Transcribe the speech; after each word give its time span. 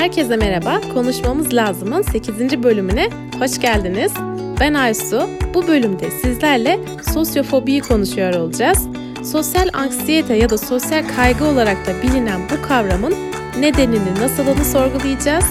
Herkese 0.00 0.36
merhaba. 0.36 0.80
Konuşmamız 0.94 1.54
lazımın 1.54 2.02
8. 2.02 2.62
bölümüne 2.62 3.08
hoş 3.38 3.60
geldiniz. 3.60 4.12
Ben 4.60 4.74
Aysu. 4.74 5.28
Bu 5.54 5.68
bölümde 5.68 6.10
sizlerle 6.10 6.80
sosyofobiyi 7.14 7.80
konuşuyor 7.80 8.34
olacağız. 8.34 8.86
Sosyal 9.24 9.68
anksiyete 9.72 10.34
ya 10.34 10.50
da 10.50 10.58
sosyal 10.58 11.04
kaygı 11.16 11.44
olarak 11.44 11.86
da 11.86 12.02
bilinen 12.02 12.40
bu 12.50 12.68
kavramın 12.68 13.14
nedenini, 13.58 14.14
nasılını 14.20 14.64
sorgulayacağız. 14.64 15.44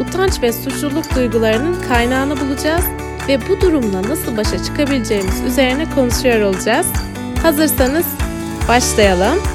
Utanç 0.00 0.42
ve 0.42 0.52
suçluluk 0.52 1.14
duygularının 1.14 1.76
kaynağını 1.88 2.40
bulacağız 2.40 2.84
ve 3.28 3.38
bu 3.48 3.60
durumla 3.60 4.02
nasıl 4.02 4.36
başa 4.36 4.64
çıkabileceğimiz 4.64 5.40
üzerine 5.46 5.90
konuşuyor 5.94 6.40
olacağız. 6.40 6.86
Hazırsanız 7.42 8.06
başlayalım. 8.68 9.53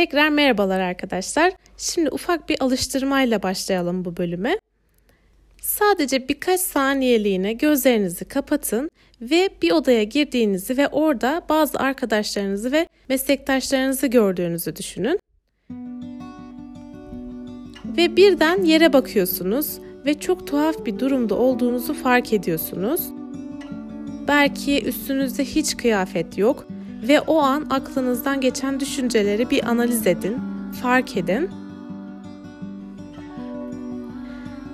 Tekrar 0.00 0.28
merhabalar 0.28 0.80
arkadaşlar. 0.80 1.52
Şimdi 1.76 2.10
ufak 2.10 2.48
bir 2.48 2.56
alıştırmayla 2.60 3.42
başlayalım 3.42 4.04
bu 4.04 4.16
bölüme. 4.16 4.58
Sadece 5.62 6.28
birkaç 6.28 6.60
saniyeliğine 6.60 7.52
gözlerinizi 7.52 8.24
kapatın 8.24 8.90
ve 9.20 9.48
bir 9.62 9.72
odaya 9.72 10.02
girdiğinizi 10.02 10.76
ve 10.76 10.88
orada 10.88 11.42
bazı 11.48 11.78
arkadaşlarınızı 11.78 12.72
ve 12.72 12.88
meslektaşlarınızı 13.08 14.06
gördüğünüzü 14.06 14.76
düşünün. 14.76 15.20
Ve 17.84 18.16
birden 18.16 18.62
yere 18.62 18.92
bakıyorsunuz 18.92 19.78
ve 20.06 20.14
çok 20.20 20.46
tuhaf 20.46 20.86
bir 20.86 20.98
durumda 20.98 21.34
olduğunuzu 21.34 21.94
fark 21.94 22.32
ediyorsunuz. 22.32 23.00
Belki 24.28 24.84
üstünüzde 24.84 25.44
hiç 25.44 25.76
kıyafet 25.76 26.38
yok 26.38 26.66
ve 27.02 27.20
o 27.20 27.40
an 27.40 27.66
aklınızdan 27.70 28.40
geçen 28.40 28.80
düşünceleri 28.80 29.50
bir 29.50 29.68
analiz 29.68 30.06
edin, 30.06 30.38
fark 30.82 31.16
edin. 31.16 31.50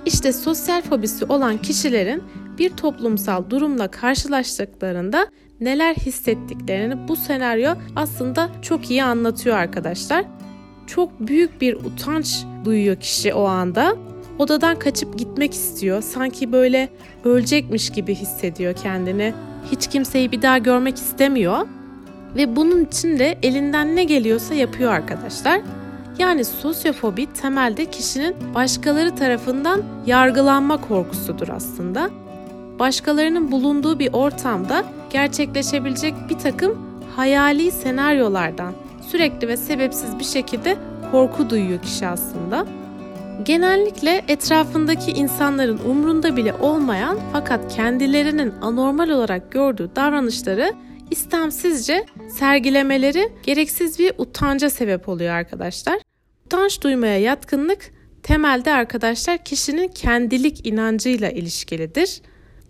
İşte 0.05 0.33
sosyal 0.33 0.81
fobisi 0.81 1.25
olan 1.25 1.57
kişilerin 1.57 2.23
bir 2.57 2.69
toplumsal 2.69 3.49
durumla 3.49 3.87
karşılaştıklarında 3.87 5.27
neler 5.61 5.95
hissettiklerini 5.95 7.07
bu 7.07 7.15
senaryo 7.15 7.73
aslında 7.95 8.49
çok 8.61 8.91
iyi 8.91 9.03
anlatıyor 9.03 9.55
arkadaşlar. 9.57 10.25
Çok 10.87 11.19
büyük 11.19 11.61
bir 11.61 11.73
utanç 11.73 12.43
duyuyor 12.65 12.95
kişi 12.95 13.33
o 13.33 13.43
anda. 13.43 13.95
Odadan 14.39 14.79
kaçıp 14.79 15.17
gitmek 15.17 15.53
istiyor. 15.53 16.01
Sanki 16.01 16.51
böyle 16.51 16.89
ölecekmiş 17.25 17.89
gibi 17.89 18.15
hissediyor 18.15 18.73
kendini. 18.73 19.33
Hiç 19.71 19.87
kimseyi 19.87 20.31
bir 20.31 20.41
daha 20.41 20.57
görmek 20.57 20.97
istemiyor. 20.97 21.67
Ve 22.35 22.55
bunun 22.55 22.85
için 22.85 23.19
de 23.19 23.37
elinden 23.43 23.95
ne 23.95 24.03
geliyorsa 24.03 24.53
yapıyor 24.53 24.91
arkadaşlar. 24.91 25.61
Yani 26.19 26.45
sosyofobi 26.45 27.25
temelde 27.33 27.85
kişinin 27.85 28.35
başkaları 28.55 29.15
tarafından 29.15 29.83
yargılanma 30.05 30.81
korkusudur 30.81 31.47
aslında. 31.49 32.09
Başkalarının 32.79 33.51
bulunduğu 33.51 33.99
bir 33.99 34.13
ortamda 34.13 34.83
gerçekleşebilecek 35.09 36.13
bir 36.29 36.37
takım 36.37 37.01
hayali 37.15 37.71
senaryolardan 37.71 38.73
sürekli 39.11 39.47
ve 39.47 39.57
sebepsiz 39.57 40.19
bir 40.19 40.23
şekilde 40.23 40.77
korku 41.11 41.49
duyuyor 41.49 41.81
kişi 41.81 42.07
aslında. 42.07 42.65
Genellikle 43.45 44.23
etrafındaki 44.27 45.11
insanların 45.11 45.79
umrunda 45.85 46.35
bile 46.35 46.53
olmayan 46.53 47.17
fakat 47.33 47.75
kendilerinin 47.75 48.53
anormal 48.61 49.09
olarak 49.09 49.51
gördüğü 49.51 49.89
davranışları 49.95 50.73
istemsizce 51.11 52.05
sergilemeleri 52.29 53.29
gereksiz 53.43 53.99
bir 53.99 54.13
utanca 54.17 54.69
sebep 54.69 55.09
oluyor 55.09 55.33
arkadaşlar. 55.33 55.99
Utanç 56.45 56.81
duymaya 56.81 57.19
yatkınlık 57.19 57.91
temelde 58.23 58.73
arkadaşlar 58.73 59.37
kişinin 59.37 59.87
kendilik 59.87 60.67
inancıyla 60.67 61.29
ilişkilidir. 61.29 62.21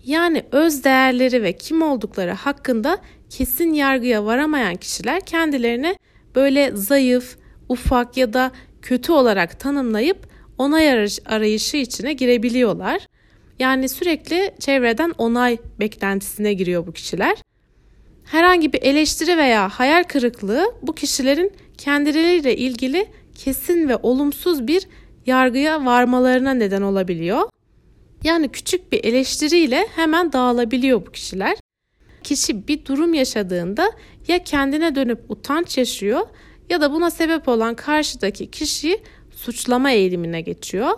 Yani 0.06 0.44
öz 0.52 0.84
değerleri 0.84 1.44
ve 1.44 1.53
kim 1.53 1.81
oldukları 1.81 2.31
hakkında 2.31 2.98
kesin 3.30 3.74
yargıya 3.74 4.25
varamayan 4.25 4.75
kişiler 4.75 5.25
kendilerini 5.25 5.96
böyle 6.36 6.72
zayıf, 6.74 7.38
ufak 7.69 8.18
ya 8.18 8.34
da 8.34 8.52
kötü 8.81 9.12
olarak 9.12 9.59
tanımlayıp 9.59 10.28
onay 10.58 11.08
arayışı 11.25 11.78
içine 11.78 12.14
girebiliyorlar. 12.14 13.08
Yani 13.59 13.90
sürekli 13.90 14.52
çevreden 14.59 15.14
onay 15.18 15.58
beklentisine 15.80 16.54
giriyor 16.54 16.88
bu 16.88 16.92
kişiler. 16.92 17.38
Herhangi 18.28 18.74
bir 18.74 18.82
eleştiri 18.82 19.38
veya 19.38 19.70
hayal 19.70 20.04
kırıklığı 20.04 20.74
bu 20.82 20.96
kişilerin 20.96 21.52
kendileriyle 21.78 22.58
ilgili 22.58 23.08
kesin 23.36 23.90
ve 23.90 23.96
olumsuz 23.96 24.68
bir 24.68 24.88
yargıya 25.26 25.86
varmalarına 25.86 26.54
neden 26.54 26.82
olabiliyor. 26.82 27.50
Yani 28.24 28.50
küçük 28.50 28.92
bir 28.92 29.04
eleştiriyle 29.04 29.88
hemen 29.96 30.34
dağılabiliyor 30.34 31.06
bu 31.06 31.12
kişiler. 31.12 31.58
Kişi 32.24 32.68
bir 32.68 32.86
durum 32.86 33.14
yaşadığında 33.14 33.92
ya 34.28 34.44
kendine 34.44 34.96
dönüp 34.96 35.20
utanç 35.30 35.78
yaşıyor 35.78 36.28
ya 36.70 36.82
da 36.82 36.92
buna 36.92 37.12
sebep 37.12 37.48
olan 37.48 37.76
karşıdaki 37.76 38.52
kişiyi 38.52 39.02
suçlama 39.32 39.92
eğilimine 39.92 40.42
geçiyor. 40.42 40.90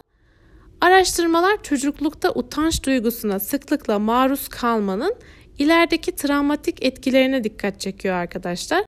Araştırmalar 0.82 1.64
çocuklukta 1.64 2.32
utanç 2.32 2.84
duygusuna 2.86 3.40
sıklıkla 3.40 4.00
maruz 4.00 4.48
kalmanın 4.48 5.16
ilerideki 5.60 6.16
travmatik 6.16 6.84
etkilerine 6.86 7.44
dikkat 7.44 7.80
çekiyor 7.80 8.16
arkadaşlar. 8.16 8.86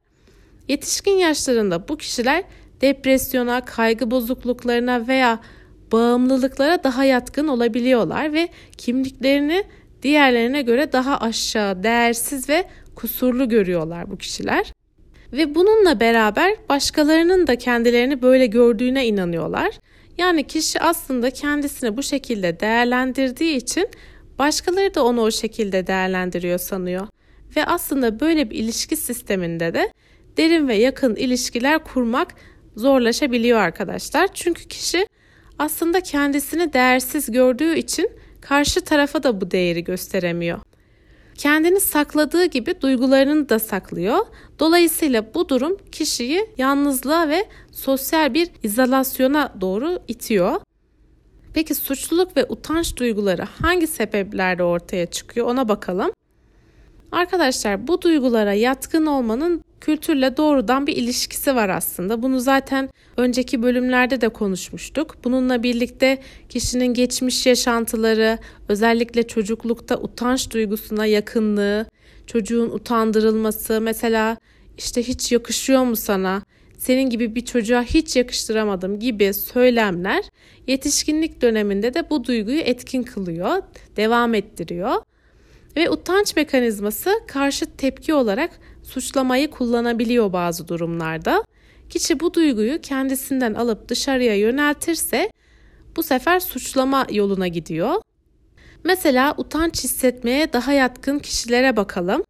Yetişkin 0.67 1.15
yaşlarında 1.15 1.87
bu 1.87 1.97
kişiler 1.97 2.43
depresyona, 2.81 3.65
kaygı 3.65 4.11
bozukluklarına 4.11 5.07
veya 5.07 5.39
bağımlılıklara 5.91 6.83
daha 6.83 7.05
yatkın 7.05 7.47
olabiliyorlar 7.47 8.33
ve 8.33 8.49
kimliklerini 8.77 9.63
diğerlerine 10.03 10.61
göre 10.61 10.91
daha 10.91 11.17
aşağı, 11.17 11.83
değersiz 11.83 12.49
ve 12.49 12.63
kusurlu 12.95 13.49
görüyorlar 13.49 14.11
bu 14.11 14.17
kişiler. 14.17 14.73
Ve 15.33 15.55
bununla 15.55 15.99
beraber 15.99 16.55
başkalarının 16.69 17.47
da 17.47 17.55
kendilerini 17.55 18.21
böyle 18.21 18.45
gördüğüne 18.45 19.07
inanıyorlar. 19.07 19.71
Yani 20.17 20.47
kişi 20.47 20.79
aslında 20.79 21.31
kendisini 21.31 21.97
bu 21.97 22.03
şekilde 22.03 22.59
değerlendirdiği 22.59 23.55
için 23.55 23.89
başkaları 24.41 24.95
da 24.95 25.05
onu 25.05 25.21
o 25.21 25.31
şekilde 25.31 25.87
değerlendiriyor 25.87 26.59
sanıyor. 26.59 27.07
Ve 27.55 27.65
aslında 27.65 28.19
böyle 28.19 28.49
bir 28.49 28.55
ilişki 28.55 28.97
sisteminde 28.97 29.73
de 29.73 29.93
derin 30.37 30.67
ve 30.67 30.75
yakın 30.75 31.15
ilişkiler 31.15 31.83
kurmak 31.83 32.35
zorlaşabiliyor 32.75 33.59
arkadaşlar. 33.59 34.29
Çünkü 34.33 34.67
kişi 34.67 35.07
aslında 35.59 36.01
kendisini 36.01 36.73
değersiz 36.73 37.31
gördüğü 37.31 37.75
için 37.75 38.09
karşı 38.41 38.81
tarafa 38.81 39.23
da 39.23 39.41
bu 39.41 39.51
değeri 39.51 39.83
gösteremiyor. 39.83 40.59
Kendini 41.37 41.79
sakladığı 41.79 42.45
gibi 42.45 42.81
duygularını 42.81 43.49
da 43.49 43.59
saklıyor. 43.59 44.19
Dolayısıyla 44.59 45.33
bu 45.33 45.49
durum 45.49 45.77
kişiyi 45.91 46.49
yalnızlığa 46.57 47.29
ve 47.29 47.45
sosyal 47.71 48.33
bir 48.33 48.49
izolasyona 48.63 49.53
doğru 49.61 49.99
itiyor. 50.07 50.61
Peki 51.53 51.75
suçluluk 51.75 52.37
ve 52.37 52.45
utanç 52.49 52.97
duyguları 52.97 53.43
hangi 53.61 53.87
sebeplerle 53.87 54.63
ortaya 54.63 55.05
çıkıyor 55.05 55.47
ona 55.47 55.69
bakalım. 55.69 56.11
Arkadaşlar 57.11 57.87
bu 57.87 58.01
duygulara 58.01 58.53
yatkın 58.53 59.05
olmanın 59.05 59.61
kültürle 59.81 60.37
doğrudan 60.37 60.87
bir 60.87 60.95
ilişkisi 60.95 61.55
var 61.55 61.69
aslında. 61.69 62.21
Bunu 62.23 62.39
zaten 62.39 62.89
önceki 63.17 63.63
bölümlerde 63.63 64.21
de 64.21 64.29
konuşmuştuk. 64.29 65.15
Bununla 65.23 65.63
birlikte 65.63 66.21
kişinin 66.49 66.93
geçmiş 66.93 67.45
yaşantıları, 67.45 68.37
özellikle 68.69 69.27
çocuklukta 69.27 69.97
utanç 69.97 70.51
duygusuna 70.51 71.05
yakınlığı, 71.05 71.85
çocuğun 72.27 72.69
utandırılması, 72.69 73.81
mesela 73.81 74.37
işte 74.77 75.03
hiç 75.03 75.31
yakışıyor 75.31 75.83
mu 75.83 75.95
sana? 75.95 76.43
Senin 76.81 77.09
gibi 77.09 77.35
bir 77.35 77.45
çocuğa 77.45 77.83
hiç 77.83 78.15
yakıştıramadım 78.15 78.99
gibi 78.99 79.33
söylemler 79.33 80.23
yetişkinlik 80.67 81.41
döneminde 81.41 81.93
de 81.93 82.09
bu 82.09 82.23
duyguyu 82.23 82.59
etkin 82.59 83.03
kılıyor, 83.03 83.63
devam 83.97 84.33
ettiriyor. 84.33 84.95
Ve 85.75 85.89
utanç 85.89 86.35
mekanizması 86.35 87.11
karşı 87.27 87.65
tepki 87.65 88.13
olarak 88.13 88.59
suçlamayı 88.83 89.49
kullanabiliyor 89.49 90.33
bazı 90.33 90.67
durumlarda. 90.67 91.43
Kişi 91.89 92.19
bu 92.19 92.33
duyguyu 92.33 92.81
kendisinden 92.81 93.53
alıp 93.53 93.89
dışarıya 93.89 94.35
yöneltirse 94.35 95.31
bu 95.95 96.03
sefer 96.03 96.39
suçlama 96.39 97.07
yoluna 97.11 97.47
gidiyor. 97.47 97.95
Mesela 98.83 99.35
utanç 99.37 99.83
hissetmeye 99.83 100.53
daha 100.53 100.73
yatkın 100.73 101.19
kişilere 101.19 101.77
bakalım. 101.77 102.23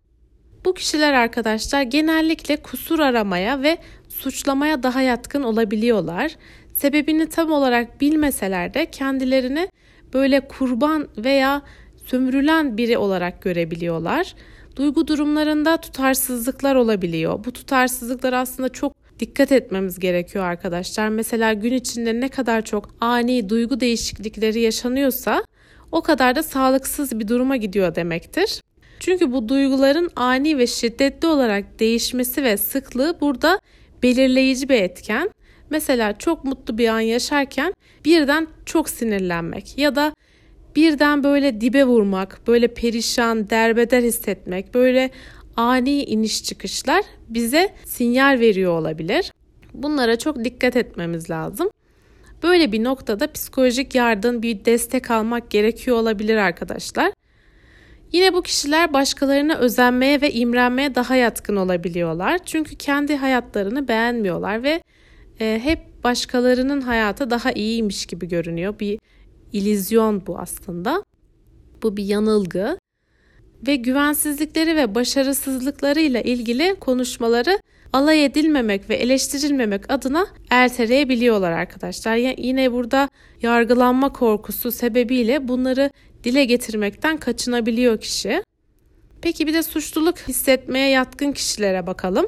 Bu 0.65 0.73
kişiler 0.73 1.13
arkadaşlar 1.13 1.81
genellikle 1.81 2.57
kusur 2.57 2.99
aramaya 2.99 3.61
ve 3.61 3.77
suçlamaya 4.11 4.83
daha 4.83 5.01
yatkın 5.01 5.43
olabiliyorlar. 5.43 6.35
Sebebini 6.73 7.29
tam 7.29 7.51
olarak 7.51 8.01
bilmeseler 8.01 8.73
de 8.73 8.85
kendilerini 8.85 9.69
böyle 10.13 10.47
kurban 10.47 11.07
veya 11.17 11.61
sömürülen 12.05 12.77
biri 12.77 12.97
olarak 12.97 13.41
görebiliyorlar. 13.41 14.35
Duygu 14.75 15.07
durumlarında 15.07 15.77
tutarsızlıklar 15.77 16.75
olabiliyor. 16.75 17.43
Bu 17.45 17.51
tutarsızlıklar 17.51 18.33
aslında 18.33 18.69
çok 18.69 18.93
dikkat 19.19 19.51
etmemiz 19.51 19.99
gerekiyor 19.99 20.45
arkadaşlar. 20.45 21.09
Mesela 21.09 21.53
gün 21.53 21.73
içinde 21.73 22.19
ne 22.19 22.29
kadar 22.29 22.65
çok 22.65 22.89
ani 23.01 23.49
duygu 23.49 23.79
değişiklikleri 23.79 24.59
yaşanıyorsa 24.59 25.43
o 25.91 26.01
kadar 26.01 26.35
da 26.35 26.43
sağlıksız 26.43 27.19
bir 27.19 27.27
duruma 27.27 27.57
gidiyor 27.57 27.95
demektir. 27.95 28.61
Çünkü 28.99 29.31
bu 29.31 29.49
duyguların 29.49 30.09
ani 30.15 30.57
ve 30.57 30.67
şiddetli 30.67 31.27
olarak 31.27 31.79
değişmesi 31.79 32.43
ve 32.43 32.57
sıklığı 32.57 33.17
burada 33.21 33.59
belirleyici 34.03 34.69
bir 34.69 34.81
etken. 34.81 35.29
Mesela 35.69 36.17
çok 36.17 36.43
mutlu 36.43 36.77
bir 36.77 36.87
an 36.87 36.99
yaşarken 36.99 37.73
birden 38.05 38.47
çok 38.65 38.89
sinirlenmek 38.89 39.77
ya 39.77 39.95
da 39.95 40.13
birden 40.75 41.23
böyle 41.23 41.61
dibe 41.61 41.83
vurmak, 41.83 42.41
böyle 42.47 42.67
perişan, 42.67 43.49
derbeder 43.49 44.03
hissetmek, 44.03 44.73
böyle 44.73 45.09
ani 45.57 46.03
iniş 46.03 46.43
çıkışlar 46.43 47.03
bize 47.29 47.73
sinyal 47.85 48.39
veriyor 48.39 48.79
olabilir. 48.79 49.31
Bunlara 49.73 50.19
çok 50.19 50.43
dikkat 50.43 50.75
etmemiz 50.75 51.29
lazım. 51.29 51.69
Böyle 52.43 52.71
bir 52.71 52.83
noktada 52.83 53.31
psikolojik 53.31 53.95
yardım, 53.95 54.41
bir 54.41 54.65
destek 54.65 55.11
almak 55.11 55.51
gerekiyor 55.51 55.97
olabilir 55.97 56.35
arkadaşlar. 56.35 57.11
Yine 58.11 58.33
bu 58.33 58.41
kişiler 58.41 58.93
başkalarına 58.93 59.57
özenmeye 59.57 60.21
ve 60.21 60.31
imrenmeye 60.31 60.95
daha 60.95 61.15
yatkın 61.15 61.55
olabiliyorlar. 61.55 62.39
Çünkü 62.45 62.75
kendi 62.75 63.15
hayatlarını 63.15 63.87
beğenmiyorlar 63.87 64.63
ve 64.63 64.83
e, 65.39 65.59
hep 65.63 66.03
başkalarının 66.03 66.81
hayatı 66.81 67.29
daha 67.29 67.51
iyiymiş 67.51 68.05
gibi 68.05 68.27
görünüyor. 68.27 68.79
Bir 68.79 68.99
ilizyon 69.53 70.27
bu 70.27 70.39
aslında. 70.39 71.03
Bu 71.83 71.97
bir 71.97 72.03
yanılgı 72.03 72.77
ve 73.67 73.75
güvensizlikleri 73.75 74.75
ve 74.75 74.95
başarısızlıklarıyla 74.95 76.21
ilgili 76.21 76.75
konuşmaları 76.79 77.59
alay 77.93 78.25
edilmemek 78.25 78.89
ve 78.89 78.95
eleştirilmemek 78.95 79.91
adına 79.93 80.27
erteleyebiliyorlar 80.49 81.51
arkadaşlar. 81.51 82.15
Yani 82.15 82.35
yine 82.37 82.71
burada 82.71 83.09
yargılanma 83.41 84.13
korkusu 84.13 84.71
sebebiyle 84.71 85.47
bunları 85.47 85.91
dile 86.23 86.45
getirmekten 86.45 87.17
kaçınabiliyor 87.17 87.99
kişi. 87.99 88.43
Peki 89.21 89.47
bir 89.47 89.53
de 89.53 89.63
suçluluk 89.63 90.17
hissetmeye 90.17 90.89
yatkın 90.89 91.31
kişilere 91.31 91.87
bakalım. 91.87 92.27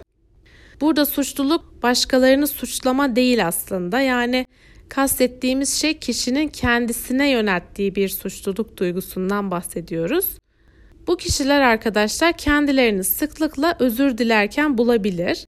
Burada 0.82 1.06
suçluluk 1.06 1.84
başkalarını 1.84 2.48
suçlama 2.48 3.16
değil 3.16 3.48
aslında. 3.48 4.00
Yani 4.00 4.46
kastettiğimiz 4.90 5.74
şey 5.82 6.00
kişinin 6.00 6.48
kendisine 6.48 7.30
yönelttiği 7.30 7.96
bir 7.96 8.10
suçluluk 8.10 8.78
duygusundan 8.78 9.52
bahsediyoruz. 9.52 10.26
Bu 11.08 11.18
kişiler 11.18 11.62
arkadaşlar 11.62 12.38
kendilerini 12.38 13.04
sıklıkla 13.04 13.76
özür 13.80 14.18
dilerken 14.18 14.78
bulabilir. 14.78 15.46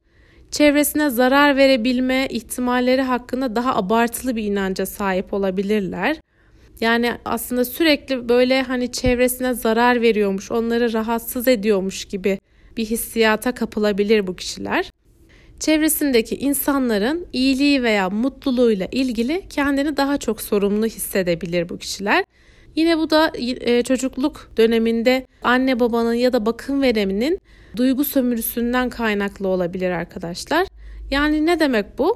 Çevresine 0.51 1.09
zarar 1.09 1.57
verebilme 1.57 2.27
ihtimalleri 2.29 3.01
hakkında 3.01 3.55
daha 3.55 3.75
abartılı 3.75 4.35
bir 4.35 4.43
inanca 4.43 4.85
sahip 4.85 5.33
olabilirler. 5.33 6.17
Yani 6.81 7.13
aslında 7.25 7.65
sürekli 7.65 8.29
böyle 8.29 8.61
hani 8.61 8.91
çevresine 8.91 9.53
zarar 9.53 10.01
veriyormuş, 10.01 10.51
onları 10.51 10.93
rahatsız 10.93 11.47
ediyormuş 11.47 12.05
gibi 12.05 12.39
bir 12.77 12.85
hissiyata 12.85 13.55
kapılabilir 13.55 14.27
bu 14.27 14.35
kişiler. 14.35 14.91
Çevresindeki 15.59 16.35
insanların 16.35 17.27
iyiliği 17.33 17.83
veya 17.83 18.09
mutluluğuyla 18.09 18.87
ilgili 18.91 19.43
kendini 19.49 19.97
daha 19.97 20.17
çok 20.17 20.41
sorumlu 20.41 20.85
hissedebilir 20.85 21.69
bu 21.69 21.77
kişiler. 21.77 22.23
Yine 22.75 22.97
bu 22.97 23.09
da 23.09 23.31
e, 23.37 23.83
çocukluk 23.83 24.51
döneminde 24.57 25.27
anne 25.43 25.79
babanın 25.79 26.13
ya 26.13 26.33
da 26.33 26.45
bakım 26.45 26.81
vereminin 26.81 27.39
duygu 27.75 28.03
sömürüsünden 28.03 28.89
kaynaklı 28.89 29.47
olabilir 29.47 29.89
arkadaşlar. 29.89 30.67
Yani 31.11 31.45
ne 31.45 31.59
demek 31.59 31.97
bu? 31.97 32.15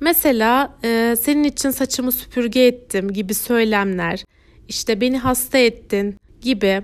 Mesela 0.00 0.74
e, 0.84 1.16
senin 1.20 1.44
için 1.44 1.70
saçımı 1.70 2.12
süpürge 2.12 2.66
ettim 2.66 3.12
gibi 3.12 3.34
söylemler, 3.34 4.24
işte 4.68 5.00
beni 5.00 5.18
hasta 5.18 5.58
ettin 5.58 6.16
gibi 6.40 6.82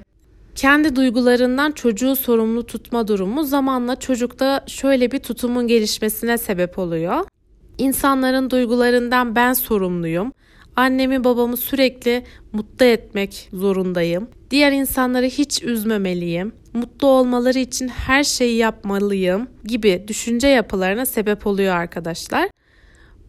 kendi 0.54 0.96
duygularından 0.96 1.72
çocuğu 1.72 2.16
sorumlu 2.16 2.66
tutma 2.66 3.08
durumu 3.08 3.44
zamanla 3.44 3.96
çocukta 3.96 4.64
şöyle 4.66 5.10
bir 5.10 5.18
tutumun 5.18 5.66
gelişmesine 5.66 6.38
sebep 6.38 6.78
oluyor. 6.78 7.24
İnsanların 7.78 8.50
duygularından 8.50 9.36
ben 9.36 9.52
sorumluyum. 9.52 10.32
Annemi 10.76 11.24
babamı 11.24 11.56
sürekli 11.56 12.24
mutlu 12.52 12.86
etmek 12.86 13.48
zorundayım. 13.52 14.28
Diğer 14.50 14.72
insanları 14.72 15.26
hiç 15.26 15.62
üzmemeliyim. 15.62 16.52
Mutlu 16.74 17.06
olmaları 17.06 17.58
için 17.58 17.88
her 17.88 18.24
şeyi 18.24 18.56
yapmalıyım 18.56 19.48
gibi 19.64 20.04
düşünce 20.08 20.48
yapılarına 20.48 21.06
sebep 21.06 21.46
oluyor 21.46 21.74
arkadaşlar. 21.74 22.48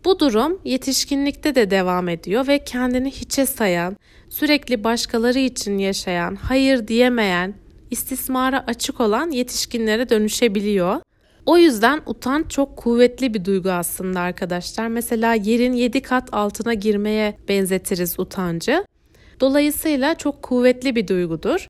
Bu 0.08 0.20
durum 0.20 0.60
yetişkinlikte 0.66 1.56
de 1.56 1.72
devam 1.72 2.10
ediyor 2.10 2.48
ve 2.48 2.60
kendini 2.60 3.12
hiçe 3.12 3.46
sayan, 3.46 3.98
sürekli 4.30 4.84
başkaları 4.84 5.40
için 5.40 5.78
yaşayan, 5.78 6.36
hayır 6.36 6.88
diyemeyen, 6.88 7.54
istismara 7.92 8.64
açık 8.68 9.00
olan 9.02 9.32
yetişkinlere 9.32 10.10
dönüşebiliyor. 10.10 11.02
O 11.46 11.58
yüzden 11.58 12.02
utanç 12.06 12.52
çok 12.52 12.78
kuvvetli 12.78 13.34
bir 13.34 13.46
duygu 13.46 13.70
aslında 13.70 14.20
arkadaşlar. 14.20 14.88
Mesela 14.88 15.34
yerin 15.34 15.74
7 15.74 16.02
kat 16.02 16.30
altına 16.32 16.74
girmeye 16.74 17.38
benzetiriz 17.50 18.20
utancı. 18.20 18.86
Dolayısıyla 19.40 20.16
çok 20.16 20.44
kuvvetli 20.44 20.96
bir 20.96 21.08
duygudur 21.08 21.68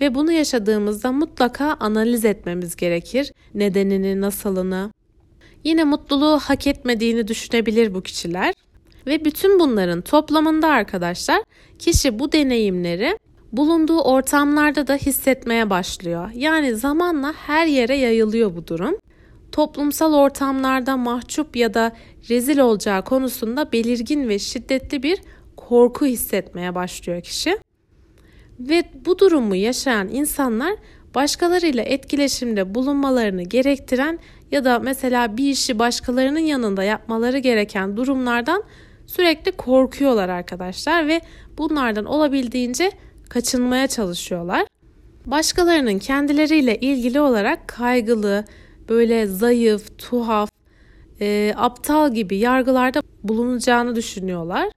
ve 0.00 0.14
bunu 0.14 0.32
yaşadığımızda 0.32 1.12
mutlaka 1.12 1.76
analiz 1.80 2.24
etmemiz 2.24 2.76
gerekir. 2.76 3.32
Nedenini, 3.54 4.20
nasılını. 4.20 4.90
Yine 5.64 5.84
mutluluğu 5.84 6.38
hak 6.38 6.66
etmediğini 6.66 7.28
düşünebilir 7.28 7.94
bu 7.94 8.02
kişiler. 8.02 8.54
Ve 9.06 9.24
bütün 9.24 9.58
bunların 9.60 10.00
toplamında 10.00 10.68
arkadaşlar 10.68 11.42
kişi 11.78 12.18
bu 12.18 12.32
deneyimleri 12.32 13.18
bulunduğu 13.52 14.00
ortamlarda 14.00 14.86
da 14.86 14.94
hissetmeye 14.94 15.70
başlıyor. 15.70 16.30
Yani 16.34 16.74
zamanla 16.74 17.32
her 17.32 17.66
yere 17.66 17.96
yayılıyor 17.96 18.56
bu 18.56 18.66
durum. 18.66 18.98
Toplumsal 19.52 20.14
ortamlarda 20.14 20.96
mahcup 20.96 21.56
ya 21.56 21.74
da 21.74 21.92
rezil 22.30 22.58
olacağı 22.58 23.04
konusunda 23.04 23.72
belirgin 23.72 24.28
ve 24.28 24.38
şiddetli 24.38 25.02
bir 25.02 25.18
korku 25.56 26.06
hissetmeye 26.06 26.74
başlıyor 26.74 27.22
kişi. 27.22 27.58
Ve 28.58 28.84
bu 29.06 29.18
durumu 29.18 29.56
yaşayan 29.56 30.08
insanlar 30.08 30.74
başkalarıyla 31.14 31.82
etkileşimde 31.82 32.74
bulunmalarını 32.74 33.42
gerektiren 33.42 34.18
ya 34.50 34.64
da 34.64 34.78
mesela 34.78 35.36
bir 35.36 35.50
işi 35.50 35.78
başkalarının 35.78 36.38
yanında 36.38 36.84
yapmaları 36.84 37.38
gereken 37.38 37.96
durumlardan 37.96 38.62
sürekli 39.06 39.52
korkuyorlar 39.52 40.28
arkadaşlar 40.28 41.08
ve 41.08 41.20
bunlardan 41.58 42.04
olabildiğince 42.04 42.90
kaçınmaya 43.28 43.86
çalışıyorlar. 43.86 44.66
Başkalarının 45.26 45.98
kendileriyle 45.98 46.76
ilgili 46.76 47.20
olarak 47.20 47.68
kaygılı, 47.68 48.44
böyle 48.88 49.26
zayıf, 49.26 49.98
tuhaf, 49.98 50.50
e, 51.20 51.54
aptal 51.56 52.14
gibi 52.14 52.36
yargılarda 52.36 53.02
bulunacağını 53.22 53.96
düşünüyorlar. 53.96 54.68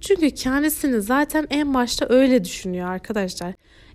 Çünkü 0.00 0.30
kendisini 0.30 1.00
zaten 1.00 1.46
en 1.50 1.74
başta 1.74 2.06
öyle 2.08 2.44
düşünüyor 2.44 2.88
arkadaşlar. 2.88 3.54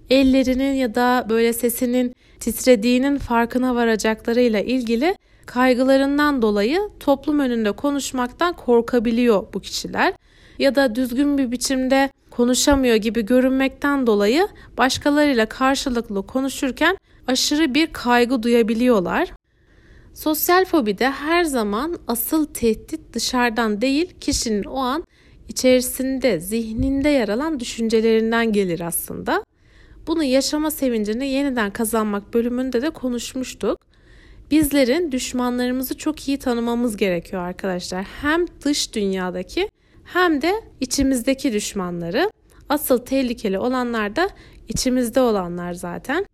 Ellerinin 0.10 0.74
ya 0.74 0.96
da 0.96 1.26
böyle 1.30 1.54
sesinin 1.54 2.16
titrediğinin 2.40 3.18
farkına 3.18 3.76
varacaklarıyla 3.76 4.60
ilgili 4.60 5.16
kaygılarından 5.46 6.42
dolayı 6.42 6.80
toplum 7.00 7.40
önünde 7.40 7.72
konuşmaktan 7.72 8.54
korkabiliyor 8.54 9.44
bu 9.54 9.60
kişiler. 9.60 10.14
Ya 10.60 10.76
da 10.76 10.96
düzgün 10.96 11.38
bir 11.38 11.52
biçimde 11.52 12.10
konuşamıyor 12.32 12.96
gibi 12.96 13.26
görünmekten 13.26 14.08
dolayı 14.08 14.48
başkalarıyla 14.78 15.46
karşılıklı 15.46 16.28
konuşurken 16.28 16.98
aşırı 17.28 17.74
bir 17.74 17.88
kaygı 17.88 18.44
duyabiliyorlar. 18.44 19.32
Sosyal 20.14 20.66
fobide 20.66 21.10
her 21.10 21.44
zaman 21.44 21.98
asıl 22.08 22.46
tehdit 22.46 23.14
dışarıdan 23.14 23.82
değil 23.82 24.14
kişinin 24.22 24.64
o 24.64 24.78
an 24.78 25.04
içerisinde, 25.48 26.40
zihninde 26.40 27.10
yer 27.10 27.30
alan 27.30 27.60
düşüncelerinden 27.60 28.52
gelir 28.54 28.80
aslında. 28.80 29.44
Bunu 30.08 30.24
yaşama 30.24 30.72
sevincini 30.72 31.28
yeniden 31.28 31.72
kazanmak 31.72 32.34
bölümünde 32.34 32.82
de 32.82 32.90
konuşmuştuk. 32.90 33.80
Bizlerin 34.52 35.12
düşmanlarımızı 35.12 35.98
çok 35.98 36.28
iyi 36.28 36.40
tanımamız 36.40 36.98
gerekiyor 36.98 37.42
arkadaşlar. 37.42 38.06
Hem 38.22 38.46
dış 38.66 38.94
dünyadaki 38.94 39.70
hem 40.04 40.42
de 40.42 40.54
içimizdeki 40.82 41.54
düşmanları. 41.54 42.32
Asıl 42.70 42.98
tehlikeli 42.98 43.60
olanlar 43.60 44.16
da 44.16 44.30
içimizde 44.68 45.22
olanlar 45.22 45.74
zaten. 45.74 46.26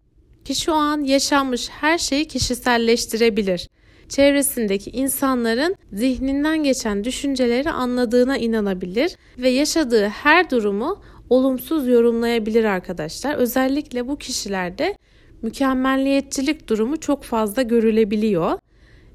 Kişi 0.45 0.71
o 0.71 0.73
an 0.73 1.03
yaşanmış 1.03 1.69
her 1.69 1.97
şeyi 1.97 2.27
kişiselleştirebilir. 2.27 3.67
Çevresindeki 4.09 4.89
insanların 4.89 5.75
zihninden 5.93 6.63
geçen 6.63 7.03
düşünceleri 7.03 7.71
anladığına 7.71 8.37
inanabilir 8.37 9.15
ve 9.37 9.49
yaşadığı 9.49 10.07
her 10.07 10.49
durumu 10.49 11.01
olumsuz 11.31 11.87
yorumlayabilir 11.87 12.63
arkadaşlar. 12.63 13.35
Özellikle 13.35 14.07
bu 14.07 14.17
kişilerde 14.17 14.97
mükemmelliyetçilik 15.41 16.69
durumu 16.69 16.99
çok 16.99 17.23
fazla 17.23 17.61
görülebiliyor. 17.61 18.59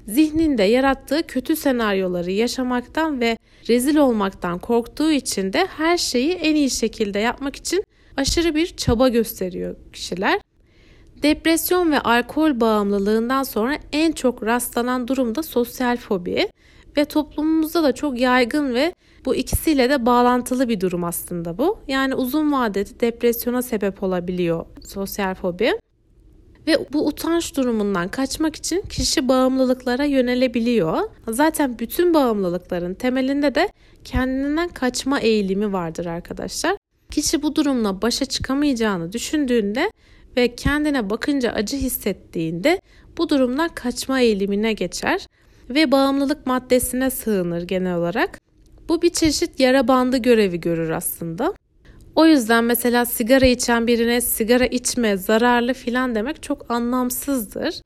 zihninde 0.07 0.63
yarattığı 0.63 1.27
kötü 1.27 1.55
senaryoları 1.55 2.31
yaşamaktan 2.31 3.21
ve 3.21 3.37
rezil 3.69 3.97
olmaktan 3.97 4.59
korktuğu 4.59 5.11
için 5.11 5.53
de 5.53 5.67
her 5.77 5.97
şeyi 5.97 6.33
en 6.33 6.55
iyi 6.55 6.69
şekilde 6.69 7.19
yapmak 7.19 7.55
için 7.55 7.83
aşırı 8.17 8.55
bir 8.55 8.67
çaba 8.67 9.09
gösteriyor 9.09 9.75
kişiler. 9.93 10.39
Depresyon 11.23 11.91
ve 11.91 11.99
alkol 11.99 12.59
bağımlılığından 12.59 13.43
sonra 13.43 13.77
en 13.91 14.11
çok 14.11 14.43
rastlanan 14.43 15.07
durum 15.07 15.35
da 15.35 15.43
sosyal 15.43 15.97
fobi 15.97 16.47
ve 16.97 17.05
toplumumuzda 17.05 17.83
da 17.83 17.91
çok 17.91 18.19
yaygın 18.19 18.73
ve 18.73 18.93
bu 19.25 19.35
ikisiyle 19.35 19.89
de 19.89 20.05
bağlantılı 20.05 20.69
bir 20.69 20.79
durum 20.79 21.03
aslında 21.03 21.57
bu. 21.57 21.79
Yani 21.87 22.15
uzun 22.15 22.51
vadede 22.51 22.99
depresyona 22.99 23.61
sebep 23.61 24.03
olabiliyor 24.03 24.65
sosyal 24.85 25.35
fobi. 25.35 25.79
Ve 26.67 26.77
bu 26.93 27.07
utanç 27.07 27.57
durumundan 27.57 28.07
kaçmak 28.07 28.55
için 28.55 28.81
kişi 28.81 29.27
bağımlılıklara 29.27 30.03
yönelebiliyor. 30.03 30.99
Zaten 31.27 31.79
bütün 31.79 32.13
bağımlılıkların 32.13 32.93
temelinde 32.93 33.55
de 33.55 33.69
kendinden 34.03 34.69
kaçma 34.69 35.19
eğilimi 35.19 35.73
vardır 35.73 36.05
arkadaşlar. 36.05 36.77
Kişi 37.11 37.41
bu 37.41 37.55
durumla 37.55 38.01
başa 38.01 38.25
çıkamayacağını 38.25 39.13
düşündüğünde 39.13 39.91
ve 40.37 40.55
kendine 40.55 41.09
bakınca 41.09 41.51
acı 41.51 41.77
hissettiğinde 41.77 42.81
bu 43.17 43.29
durumdan 43.29 43.69
kaçma 43.75 44.21
eğilimine 44.21 44.73
geçer 44.73 45.27
ve 45.69 45.91
bağımlılık 45.91 46.47
maddesine 46.47 47.09
sığınır 47.09 47.63
genel 47.63 47.95
olarak. 47.95 48.46
Bu 48.89 49.01
bir 49.01 49.09
çeşit 49.09 49.59
yara 49.59 49.87
bandı 49.87 50.17
görevi 50.17 50.59
görür 50.59 50.89
aslında. 50.89 51.53
O 52.15 52.25
yüzden 52.25 52.63
mesela 52.63 53.05
sigara 53.05 53.45
içen 53.45 53.87
birine 53.87 54.21
sigara 54.21 54.65
içme 54.65 55.17
zararlı 55.17 55.73
filan 55.73 56.15
demek 56.15 56.43
çok 56.43 56.71
anlamsızdır. 56.71 57.81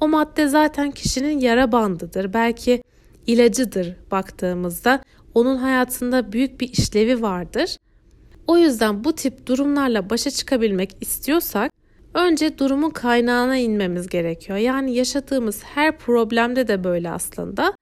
O 0.00 0.08
madde 0.08 0.48
zaten 0.48 0.90
kişinin 0.90 1.38
yara 1.40 1.72
bandıdır. 1.72 2.32
Belki 2.32 2.82
ilacıdır 3.26 3.96
baktığımızda. 4.10 5.02
Onun 5.34 5.56
hayatında 5.56 6.32
büyük 6.32 6.60
bir 6.60 6.68
işlevi 6.68 7.22
vardır. 7.22 7.76
O 8.46 8.58
yüzden 8.58 9.04
bu 9.04 9.12
tip 9.12 9.46
durumlarla 9.46 10.10
başa 10.10 10.30
çıkabilmek 10.30 10.96
istiyorsak 11.00 11.72
önce 12.14 12.58
durumun 12.58 12.90
kaynağına 12.90 13.56
inmemiz 13.56 14.06
gerekiyor. 14.06 14.58
Yani 14.58 14.94
yaşadığımız 14.94 15.62
her 15.64 15.98
problemde 15.98 16.68
de 16.68 16.84
böyle 16.84 17.10
aslında. 17.10 17.74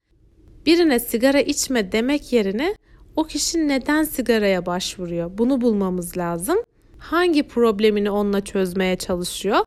Birine 0.66 1.00
sigara 1.00 1.40
içme 1.40 1.92
demek 1.92 2.33
yerine 2.33 2.75
o 3.16 3.25
kişi 3.25 3.69
neden 3.69 4.04
sigaraya 4.04 4.66
başvuruyor? 4.66 5.38
Bunu 5.38 5.61
bulmamız 5.61 6.16
lazım. 6.16 6.57
Hangi 6.99 7.42
problemini 7.42 8.11
onunla 8.11 8.40
çözmeye 8.40 8.97
çalışıyor? 8.97 9.59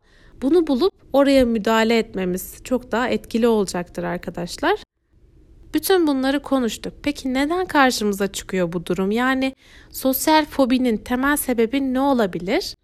Bunu 0.41 0.67
bulup 0.67 0.93
oraya 1.13 1.45
müdahale 1.45 1.97
etmemiz 1.97 2.55
çok 2.63 2.91
daha 2.91 3.09
etkili 3.09 3.47
olacaktır 3.47 4.03
arkadaşlar. 4.03 4.79
Bütün 5.73 6.07
bunları 6.07 6.41
konuştuk. 6.41 6.93
Peki 7.03 7.33
neden 7.33 7.65
karşımıza 7.65 8.27
çıkıyor 8.27 8.73
bu 8.73 8.85
durum? 8.85 9.11
Yani 9.11 9.55
sosyal 9.89 10.45
fobinin 10.45 10.97
temel 10.97 11.37
sebebi 11.37 11.93
ne 11.93 11.99
olabilir? 11.99 12.75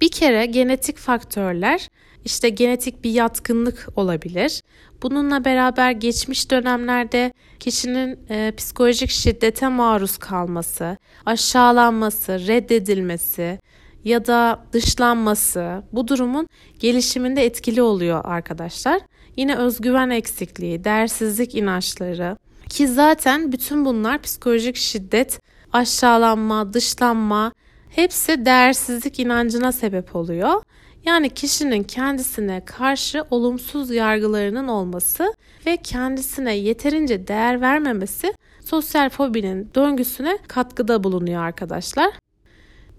Bir 0.00 0.10
kere 0.10 0.46
genetik 0.46 0.98
faktörler, 0.98 1.88
işte 2.24 2.48
genetik 2.48 3.04
bir 3.04 3.10
yatkınlık 3.10 3.88
olabilir. 3.96 4.62
Bununla 5.02 5.44
beraber 5.44 5.90
geçmiş 5.90 6.50
dönemlerde 6.50 7.32
kişinin 7.60 8.18
e, 8.30 8.52
psikolojik 8.56 9.10
şiddete 9.10 9.68
maruz 9.68 10.18
kalması, 10.18 10.96
aşağılanması, 11.26 12.32
reddedilmesi 12.46 13.58
ya 14.04 14.26
da 14.26 14.64
dışlanması 14.72 15.82
bu 15.92 16.08
durumun 16.08 16.48
gelişiminde 16.78 17.44
etkili 17.44 17.82
oluyor 17.82 18.24
arkadaşlar. 18.24 19.00
Yine 19.36 19.56
özgüven 19.56 20.10
eksikliği, 20.10 20.84
değersizlik 20.84 21.54
inançları 21.54 22.36
ki 22.68 22.88
zaten 22.88 23.52
bütün 23.52 23.84
bunlar 23.84 24.22
psikolojik 24.22 24.76
şiddet, 24.76 25.40
aşağılanma, 25.72 26.72
dışlanma 26.72 27.52
hepsi 27.90 28.44
değersizlik 28.44 29.18
inancına 29.18 29.72
sebep 29.72 30.16
oluyor. 30.16 30.62
Yani 31.04 31.30
kişinin 31.30 31.82
kendisine 31.82 32.64
karşı 32.64 33.24
olumsuz 33.30 33.90
yargılarının 33.90 34.68
olması 34.68 35.34
ve 35.66 35.76
kendisine 35.76 36.56
yeterince 36.56 37.28
değer 37.28 37.60
vermemesi 37.60 38.34
sosyal 38.64 39.10
fobinin 39.10 39.70
döngüsüne 39.74 40.38
katkıda 40.48 41.04
bulunuyor 41.04 41.42
arkadaşlar. 41.42 42.10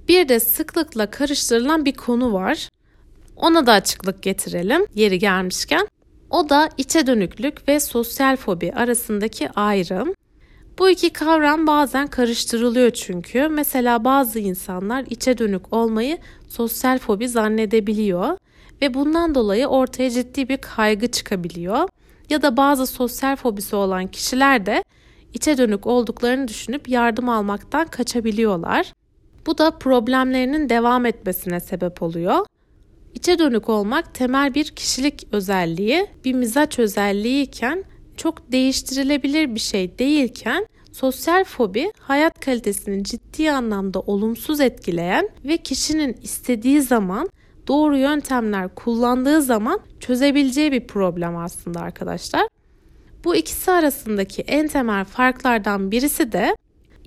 Bir 0.07 0.29
de 0.29 0.39
sıklıkla 0.39 1.11
karıştırılan 1.11 1.85
bir 1.85 1.93
konu 1.93 2.33
var. 2.33 2.69
Ona 3.35 3.65
da 3.65 3.71
açıklık 3.73 4.23
getirelim 4.23 4.85
yeri 4.95 5.19
gelmişken. 5.19 5.87
O 6.29 6.49
da 6.49 6.69
içe 6.77 7.07
dönüklük 7.07 7.67
ve 7.67 7.79
sosyal 7.79 8.35
fobi 8.37 8.71
arasındaki 8.73 9.49
ayrım. 9.49 10.13
Bu 10.79 10.89
iki 10.89 11.13
kavram 11.13 11.67
bazen 11.67 12.07
karıştırılıyor 12.07 12.91
çünkü. 12.91 13.47
Mesela 13.47 14.03
bazı 14.03 14.39
insanlar 14.39 15.05
içe 15.09 15.37
dönük 15.37 15.73
olmayı 15.73 16.17
sosyal 16.51 16.99
fobi 16.99 17.29
zannedebiliyor 17.29 18.37
ve 18.81 18.93
bundan 18.93 19.35
dolayı 19.35 19.67
ortaya 19.67 20.09
ciddi 20.09 20.49
bir 20.49 20.57
kaygı 20.57 21.11
çıkabiliyor. 21.11 21.89
Ya 22.29 22.41
da 22.41 22.57
bazı 22.57 22.87
sosyal 22.87 23.35
fobisi 23.35 23.75
olan 23.75 24.07
kişiler 24.07 24.65
de 24.65 24.83
içe 25.33 25.57
dönük 25.57 25.87
olduklarını 25.87 26.47
düşünüp 26.47 26.89
yardım 26.89 27.29
almaktan 27.29 27.87
kaçabiliyorlar. 27.87 28.93
Bu 29.45 29.57
da 29.57 29.71
problemlerinin 29.71 30.69
devam 30.69 31.05
etmesine 31.05 31.59
sebep 31.59 32.01
oluyor. 32.01 32.45
İçe 33.13 33.39
dönük 33.39 33.69
olmak 33.69 34.13
temel 34.15 34.53
bir 34.53 34.65
kişilik 34.65 35.27
özelliği, 35.31 36.07
bir 36.25 36.33
mizaç 36.33 36.79
özelliği 36.79 37.43
iken 37.43 37.83
çok 38.17 38.51
değiştirilebilir 38.51 39.55
bir 39.55 39.59
şey 39.59 39.99
değilken 39.99 40.65
sosyal 40.91 41.43
fobi 41.43 41.91
hayat 41.99 42.39
kalitesini 42.39 43.03
ciddi 43.03 43.51
anlamda 43.51 43.99
olumsuz 43.99 44.59
etkileyen 44.59 45.29
ve 45.45 45.57
kişinin 45.57 46.17
istediği 46.21 46.81
zaman 46.81 47.29
doğru 47.67 47.97
yöntemler 47.97 48.75
kullandığı 48.75 49.41
zaman 49.41 49.79
çözebileceği 49.99 50.71
bir 50.71 50.87
problem 50.87 51.37
aslında 51.37 51.79
arkadaşlar. 51.79 52.47
Bu 53.23 53.35
ikisi 53.35 53.71
arasındaki 53.71 54.41
en 54.41 54.67
temel 54.67 55.05
farklardan 55.05 55.91
birisi 55.91 56.31
de 56.31 56.55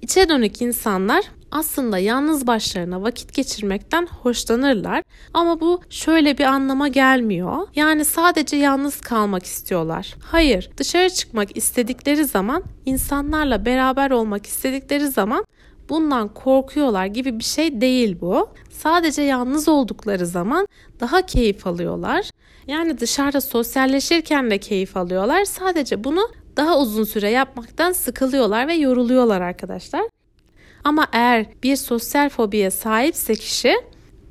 içe 0.02 0.28
dönük 0.28 0.62
insanlar 0.62 1.24
aslında 1.54 1.98
yalnız 1.98 2.46
başlarına 2.46 3.02
vakit 3.02 3.34
geçirmekten 3.34 4.06
hoşlanırlar 4.06 5.02
ama 5.34 5.60
bu 5.60 5.80
şöyle 5.90 6.38
bir 6.38 6.44
anlama 6.44 6.88
gelmiyor. 6.88 7.68
Yani 7.74 8.04
sadece 8.04 8.56
yalnız 8.56 9.00
kalmak 9.00 9.44
istiyorlar. 9.44 10.14
Hayır, 10.24 10.70
dışarı 10.76 11.10
çıkmak 11.10 11.56
istedikleri 11.56 12.24
zaman, 12.24 12.62
insanlarla 12.86 13.66
beraber 13.66 14.10
olmak 14.10 14.46
istedikleri 14.46 15.08
zaman 15.08 15.44
bundan 15.88 16.28
korkuyorlar 16.34 17.06
gibi 17.06 17.38
bir 17.38 17.44
şey 17.44 17.80
değil 17.80 18.16
bu. 18.20 18.48
Sadece 18.70 19.22
yalnız 19.22 19.68
oldukları 19.68 20.26
zaman 20.26 20.66
daha 21.00 21.26
keyif 21.26 21.66
alıyorlar. 21.66 22.30
Yani 22.66 23.00
dışarıda 23.00 23.40
sosyalleşirken 23.40 24.50
de 24.50 24.58
keyif 24.58 24.96
alıyorlar. 24.96 25.44
Sadece 25.44 26.04
bunu 26.04 26.28
daha 26.56 26.78
uzun 26.78 27.04
süre 27.04 27.30
yapmaktan 27.30 27.92
sıkılıyorlar 27.92 28.68
ve 28.68 28.74
yoruluyorlar 28.74 29.40
arkadaşlar. 29.40 30.13
Ama 30.84 31.06
eğer 31.12 31.46
bir 31.62 31.76
sosyal 31.76 32.28
fobiye 32.28 32.70
sahipse 32.70 33.34
kişi 33.34 33.74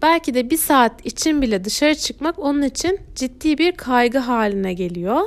belki 0.02 0.34
de 0.34 0.50
bir 0.50 0.58
saat 0.58 1.06
için 1.06 1.42
bile 1.42 1.64
dışarı 1.64 1.96
çıkmak 1.96 2.40
onun 2.40 2.62
için 2.62 3.00
ciddi 3.16 3.58
bir 3.58 3.72
kaygı 3.72 4.20
haline 4.20 4.74
geliyor. 4.74 5.22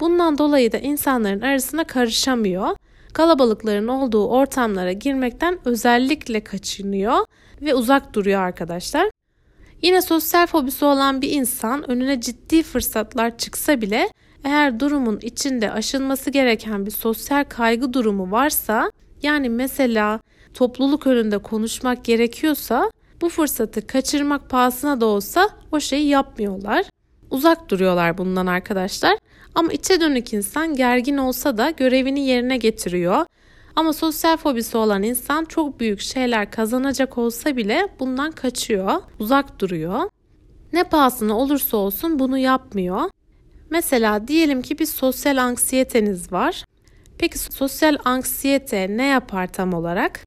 Bundan 0.00 0.38
dolayı 0.38 0.72
da 0.72 0.78
insanların 0.78 1.40
arasına 1.40 1.84
karışamıyor. 1.84 2.76
Kalabalıkların 3.12 3.88
olduğu 3.88 4.28
ortamlara 4.28 4.92
girmekten 4.92 5.58
özellikle 5.64 6.44
kaçınıyor 6.44 7.18
ve 7.62 7.74
uzak 7.74 8.14
duruyor 8.14 8.40
arkadaşlar. 8.40 9.10
Yine 9.82 10.02
sosyal 10.02 10.46
fobisi 10.46 10.84
olan 10.84 11.22
bir 11.22 11.30
insan 11.30 11.90
önüne 11.90 12.20
ciddi 12.20 12.62
fırsatlar 12.62 13.38
çıksa 13.38 13.80
bile 13.80 14.08
eğer 14.44 14.80
durumun 14.80 15.18
içinde 15.22 15.72
aşılması 15.72 16.30
gereken 16.30 16.86
bir 16.86 16.90
sosyal 16.90 17.44
kaygı 17.44 17.92
durumu 17.92 18.30
varsa 18.30 18.90
yani 19.22 19.48
mesela 19.48 20.20
topluluk 20.54 21.06
önünde 21.06 21.38
konuşmak 21.38 22.04
gerekiyorsa 22.04 22.90
bu 23.20 23.28
fırsatı 23.28 23.86
kaçırmak 23.86 24.50
pahasına 24.50 25.00
da 25.00 25.06
olsa 25.06 25.48
o 25.72 25.80
şeyi 25.80 26.08
yapmıyorlar. 26.08 26.86
Uzak 27.30 27.70
duruyorlar 27.70 28.18
bundan 28.18 28.46
arkadaşlar. 28.46 29.18
Ama 29.54 29.72
içe 29.72 30.00
dönük 30.00 30.32
insan 30.32 30.74
gergin 30.74 31.16
olsa 31.16 31.58
da 31.58 31.70
görevini 31.70 32.26
yerine 32.26 32.56
getiriyor. 32.56 33.26
Ama 33.76 33.92
sosyal 33.92 34.36
fobisi 34.36 34.76
olan 34.76 35.02
insan 35.02 35.44
çok 35.44 35.80
büyük 35.80 36.00
şeyler 36.00 36.50
kazanacak 36.50 37.18
olsa 37.18 37.56
bile 37.56 37.88
bundan 38.00 38.32
kaçıyor, 38.32 38.94
uzak 39.18 39.60
duruyor. 39.60 40.10
Ne 40.72 40.84
pahasına 40.84 41.38
olursa 41.38 41.76
olsun 41.76 42.18
bunu 42.18 42.38
yapmıyor. 42.38 43.10
Mesela 43.70 44.28
diyelim 44.28 44.62
ki 44.62 44.78
bir 44.78 44.86
sosyal 44.86 45.36
anksiyeteniz 45.36 46.32
var. 46.32 46.64
Peki 47.18 47.38
sosyal 47.38 47.96
anksiyete 48.04 48.86
ne 48.96 49.06
yapar 49.06 49.52
tam 49.52 49.74
olarak? 49.74 50.20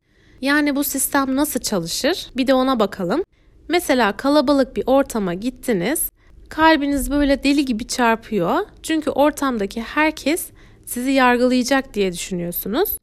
Yani 0.45 0.75
bu 0.75 0.83
sistem 0.83 1.35
nasıl 1.35 1.59
çalışır? 1.59 2.29
Bir 2.37 2.47
de 2.47 2.53
ona 2.53 2.79
bakalım. 2.79 3.23
Mesela 3.69 4.17
kalabalık 4.17 4.75
bir 4.75 4.83
ortama 4.85 5.33
gittiniz 5.33 6.09
Kalbiniz 6.49 7.11
böyle 7.11 7.43
deli 7.43 7.65
gibi 7.65 7.87
çarpıyor. 7.87 8.59
Çünkü 8.83 9.09
ortamdaki 9.09 9.81
herkes 9.81 10.49
sizi 10.85 11.11
yargılayacak 11.11 11.93
diye 11.93 12.13
düşünüyorsunuz. 12.13 12.97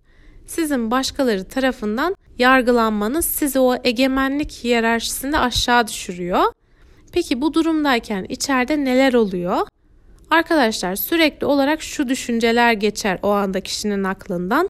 Sizin 0.47 0.91
başkaları 0.91 1.45
tarafından 1.45 2.17
yargılanmanız 2.39 3.25
sizi 3.25 3.61
o 3.61 3.77
egemenlik 3.85 4.65
hiyerarşisinde 4.65 5.39
aşağı 5.39 5.87
düşürüyor. 5.87 6.43
Peki 7.13 7.41
bu 7.41 7.55
durumdayken 7.55 8.27
içeride 8.29 8.85
neler 8.85 9.13
oluyor? 9.13 9.67
Arkadaşlar 10.31 10.97
sürekli 10.97 11.47
olarak 11.47 11.83
şu 11.83 12.09
düşünceler 12.09 12.73
geçer 12.73 13.19
o 13.23 13.29
anda 13.29 13.61
kişinin 13.61 14.05
aklından. 14.05 14.69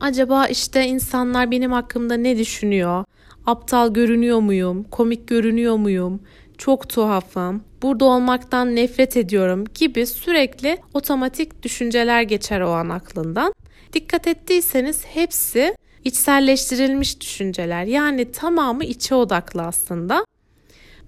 Acaba 0.00 0.46
işte 0.46 0.86
insanlar 0.86 1.50
benim 1.50 1.72
hakkımda 1.72 2.14
ne 2.14 2.38
düşünüyor? 2.38 3.04
Aptal 3.46 3.92
görünüyor 3.92 4.40
muyum? 4.40 4.84
Komik 4.90 5.28
görünüyor 5.28 5.76
muyum? 5.76 6.20
Çok 6.58 6.88
tuhafım. 6.88 7.64
Burada 7.82 8.04
olmaktan 8.04 8.76
nefret 8.76 9.16
ediyorum 9.16 9.64
gibi 9.74 10.06
sürekli 10.06 10.78
otomatik 10.94 11.62
düşünceler 11.62 12.22
geçer 12.22 12.60
o 12.60 12.70
an 12.70 12.88
aklından. 12.88 13.54
Dikkat 13.92 14.26
ettiyseniz 14.26 15.04
hepsi 15.04 15.76
içselleştirilmiş 16.04 17.20
düşünceler. 17.20 17.84
Yani 17.84 18.32
tamamı 18.32 18.84
içe 18.84 19.14
odaklı 19.14 19.62
aslında. 19.62 20.24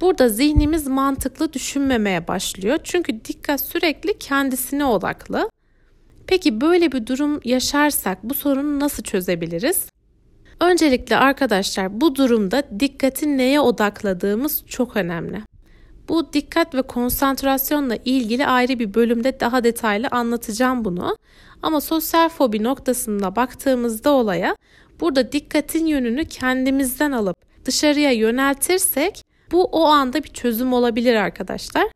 Burada 0.01 0.29
zihnimiz 0.29 0.87
mantıklı 0.87 1.53
düşünmemeye 1.53 2.29
başlıyor. 2.29 2.79
Çünkü 2.85 3.25
dikkat 3.25 3.61
sürekli 3.61 4.19
kendisine 4.19 4.85
odaklı. 4.85 5.51
Peki 6.27 6.61
böyle 6.61 6.93
bir 6.93 7.07
durum 7.07 7.41
yaşarsak 7.45 8.25
bu 8.25 8.35
sorunu 8.35 8.81
nasıl 8.81 9.03
çözebiliriz? 9.03 9.89
Öncelikle 10.61 11.17
arkadaşlar 11.17 12.01
bu 12.01 12.17
durumda 12.17 12.63
dikkati 12.81 13.39
neye 13.39 13.61
odakladığımız 13.61 14.65
çok 14.67 14.97
önemli. 14.97 15.43
Bu 16.09 16.33
dikkat 16.33 16.75
ve 16.75 16.83
konsantrasyonla 16.83 17.97
ilgili 18.05 18.47
ayrı 18.47 18.79
bir 18.79 18.95
bölümde 18.95 19.41
daha 19.41 19.65
detaylı 19.65 20.09
anlatacağım 20.11 20.85
bunu. 20.85 21.17
Ama 21.63 21.81
sosyal 21.81 22.29
fobi 22.29 22.63
noktasında 22.63 23.37
baktığımızda 23.37 24.11
olaya 24.11 24.57
burada 25.01 25.33
dikkatin 25.33 25.87
yönünü 25.87 26.25
kendimizden 26.25 27.13
alıp 27.13 27.37
dışarıya 27.65 28.13
yöneltirsek 28.13 29.23
bu 29.53 29.65
o 29.65 29.85
anda 29.85 30.25
bir 30.25 30.29
çözüm 30.29 30.73
olabilir 30.73 31.15
arkadaşlar. 31.15 31.96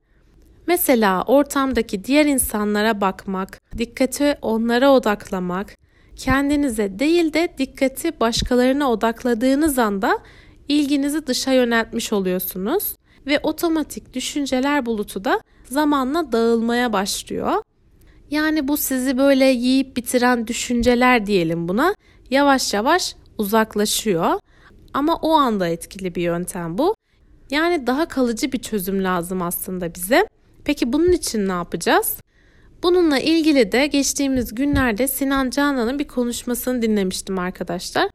Mesela 0.71 1.23
ortamdaki 1.23 2.05
diğer 2.05 2.27
insanlara 2.27 3.01
bakmak, 3.01 3.61
dikkati 3.79 4.39
onlara 4.43 4.91
odaklamak, 4.91 5.77
kendinize 6.17 6.99
değil 6.99 7.33
de 7.33 7.49
dikkati 7.59 8.21
başkalarına 8.21 8.91
odakladığınız 8.91 9.79
anda 9.79 10.19
ilginizi 10.69 11.27
dışa 11.27 11.53
yöneltmiş 11.53 12.13
oluyorsunuz 12.13 12.97
ve 13.27 13.41
otomatik 13.43 14.15
düşünceler 14.15 14.87
bulutu 14.87 15.25
da 15.25 15.41
zamanla 15.65 16.33
dağılmaya 16.33 16.93
başlıyor. 16.93 17.53
Yani 18.31 18.69
bu 18.69 18.77
sizi 18.77 19.19
böyle 19.19 19.45
yiyip 19.45 19.97
bitiren 19.97 20.47
düşünceler 20.47 21.27
diyelim 21.27 21.69
buna 21.69 21.95
yavaş 22.31 22.75
yavaş 22.75 23.17
uzaklaşıyor. 23.39 24.41
Ama 24.95 25.17
o 25.17 25.33
anda 25.33 25.69
etkili 25.69 26.15
bir 26.15 26.23
yöntem 26.23 26.79
bu. 26.79 26.95
Yani 27.51 27.87
daha 27.87 28.09
kalıcı 28.09 28.53
bir 28.53 28.59
çözüm 28.59 29.05
lazım 29.05 29.43
aslında 29.43 29.95
bize. 29.95 30.27
Peki 30.65 30.93
bunun 30.93 31.13
için 31.13 31.49
ne 31.49 31.53
yapacağız? 31.53 32.17
Bununla 32.83 33.19
ilgili 33.19 33.73
de 33.73 33.87
geçtiğimiz 33.87 34.55
günlerde 34.55 35.09
Sinan 35.09 35.51
Canan'ın 35.51 35.99
bir 35.99 36.09
konuşmasını 36.09 36.83
dinlemiştim 36.83 37.39
arkadaşlar. 37.39 38.11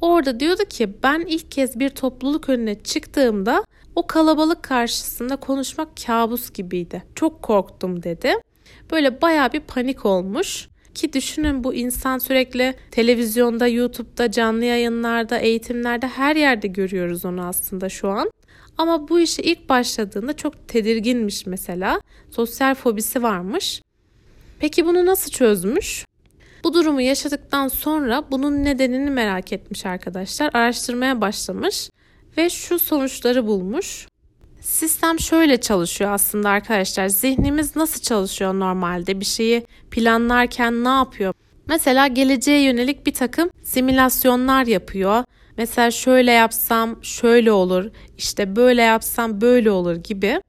Orada 0.00 0.40
diyordu 0.40 0.62
ki 0.64 1.02
ben 1.02 1.20
ilk 1.20 1.50
kez 1.50 1.78
bir 1.78 1.88
topluluk 1.88 2.48
önüne 2.48 2.74
çıktığımda 2.82 3.64
o 3.96 4.06
kalabalık 4.06 4.62
karşısında 4.62 5.36
konuşmak 5.36 5.88
kabus 6.06 6.52
gibiydi. 6.52 7.02
Çok 7.14 7.42
korktum 7.42 8.02
dedi. 8.02 8.34
Böyle 8.90 9.22
baya 9.22 9.52
bir 9.52 9.60
panik 9.60 10.06
olmuş. 10.06 10.68
Ki 10.94 11.12
düşünün 11.12 11.64
bu 11.64 11.74
insan 11.74 12.18
sürekli 12.18 12.74
televizyonda, 12.90 13.66
YouTube'da, 13.66 14.30
canlı 14.30 14.64
yayınlarda, 14.64 15.38
eğitimlerde 15.38 16.08
her 16.08 16.36
yerde 16.36 16.66
görüyoruz 16.66 17.24
onu 17.24 17.46
aslında 17.46 17.88
şu 17.88 18.08
an. 18.08 18.30
Ama 18.78 19.08
bu 19.08 19.20
işe 19.20 19.42
ilk 19.42 19.68
başladığında 19.68 20.32
çok 20.32 20.68
tedirginmiş 20.68 21.46
mesela. 21.46 22.00
Sosyal 22.30 22.74
fobisi 22.74 23.22
varmış. 23.22 23.82
Peki 24.58 24.86
bunu 24.86 25.06
nasıl 25.06 25.30
çözmüş? 25.30 26.04
Bu 26.64 26.74
durumu 26.74 27.00
yaşadıktan 27.00 27.68
sonra 27.68 28.24
bunun 28.30 28.64
nedenini 28.64 29.10
merak 29.10 29.52
etmiş 29.52 29.86
arkadaşlar. 29.86 30.50
Araştırmaya 30.54 31.20
başlamış 31.20 31.90
ve 32.36 32.50
şu 32.50 32.78
sonuçları 32.78 33.46
bulmuş. 33.46 34.06
Sistem 34.60 35.20
şöyle 35.20 35.60
çalışıyor 35.60 36.10
aslında 36.10 36.50
arkadaşlar. 36.50 37.08
Zihnimiz 37.08 37.76
nasıl 37.76 38.00
çalışıyor 38.00 38.54
normalde? 38.54 39.20
Bir 39.20 39.24
şeyi 39.24 39.66
planlarken 39.90 40.84
ne 40.84 40.88
yapıyor? 40.88 41.34
Mesela 41.68 42.06
geleceğe 42.06 42.62
yönelik 42.62 43.06
bir 43.06 43.14
takım 43.14 43.50
simülasyonlar 43.62 44.66
yapıyor. 44.66 45.24
Mesela 45.58 45.90
şöyle 45.90 46.32
yapsam 46.32 47.04
şöyle 47.04 47.52
olur, 47.52 47.90
işte 48.18 48.56
böyle 48.56 48.82
yapsam 48.82 49.40
böyle 49.40 49.70
olur 49.70 49.96
gibi. 49.96 50.40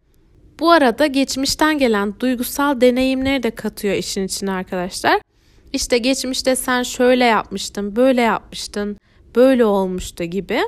Bu 0.60 0.72
arada 0.72 1.06
geçmişten 1.06 1.78
gelen 1.78 2.19
duygusal 2.19 2.82
deneyimleri 2.82 3.43
de 3.43 3.52
katıyor 3.52 3.95
işin 3.95 4.24
içine 4.24 4.52
arkadaşlar. 4.52 5.22
İşte 5.74 5.98
geçmişte 5.98 6.56
sen 6.56 6.84
şöyle 6.84 7.26
yapmıştın, 7.26 7.95
böyle 7.95 8.22
yapmıştın, 8.22 8.98
böyle 9.36 9.65
olmuştu 9.65 10.24
gibi. 10.24 10.62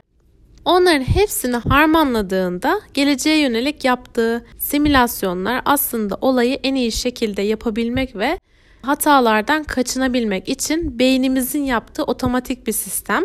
Onların 0.66 1.04
hepsini 1.04 1.56
harmanladığında 1.56 2.82
geleceğe 2.94 3.40
yönelik 3.40 3.86
yaptığı 3.86 4.46
simülasyonlar 4.60 5.62
aslında 5.66 6.18
olayı 6.22 6.60
en 6.64 6.76
iyi 6.76 6.92
şekilde 6.92 7.42
yapabilmek 7.42 8.16
ve 8.16 8.40
hatalardan 8.82 9.64
kaçınabilmek 9.64 10.50
için 10.50 11.00
beynimizin 11.00 11.64
yaptığı 11.64 12.04
otomatik 12.04 12.68
bir 12.68 12.72
sistem. 12.72 13.24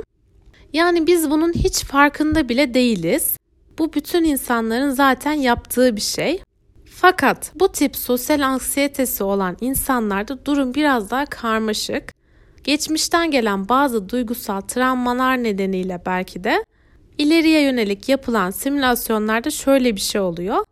Yani 0.72 1.06
biz 1.06 1.30
bunun 1.30 1.52
hiç 1.52 1.84
farkında 1.84 2.48
bile 2.48 2.74
değiliz. 2.74 3.36
Bu 3.78 3.92
bütün 3.92 4.24
insanların 4.24 4.90
zaten 4.90 5.32
yaptığı 5.32 5.96
bir 5.96 6.00
şey. 6.00 6.42
Fakat 6.90 7.52
bu 7.54 7.72
tip 7.72 7.96
sosyal 7.96 8.40
anksiyetesi 8.40 9.24
olan 9.24 9.56
insanlarda 9.60 10.46
durum 10.46 10.74
biraz 10.74 11.10
daha 11.10 11.26
karmaşık. 11.26 12.14
Geçmişten 12.64 13.30
gelen 13.30 13.68
bazı 13.68 14.08
duygusal 14.08 14.60
travmalar 14.60 15.42
nedeniyle 15.42 16.02
belki 16.06 16.44
de 16.44 16.64
ileriye 17.18 17.62
yönelik 17.62 18.08
yapılan 18.08 18.50
simülasyonlarda 18.50 19.50
şöyle 19.50 19.96
bir 19.96 20.00
şey 20.00 20.20
oluyor. 20.20 20.64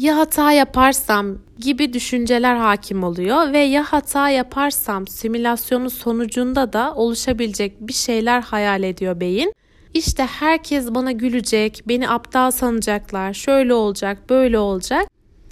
Ya 0.00 0.16
hata 0.16 0.52
yaparsam 0.52 1.38
gibi 1.58 1.92
düşünceler 1.92 2.56
hakim 2.56 3.04
oluyor 3.04 3.52
ve 3.52 3.58
ya 3.58 3.84
hata 3.84 4.30
yaparsam 4.30 5.06
simülasyonun 5.06 5.88
sonucunda 5.88 6.72
da 6.72 6.94
oluşabilecek 6.94 7.80
bir 7.80 7.92
şeyler 7.92 8.40
hayal 8.40 8.82
ediyor 8.82 9.20
beyin. 9.20 9.52
İşte 9.94 10.22
herkes 10.22 10.86
bana 10.94 11.12
gülecek, 11.12 11.82
beni 11.88 12.10
aptal 12.10 12.50
sanacaklar, 12.50 13.34
şöyle 13.34 13.74
olacak, 13.74 14.30
böyle 14.30 14.58
olacak. 14.58 15.08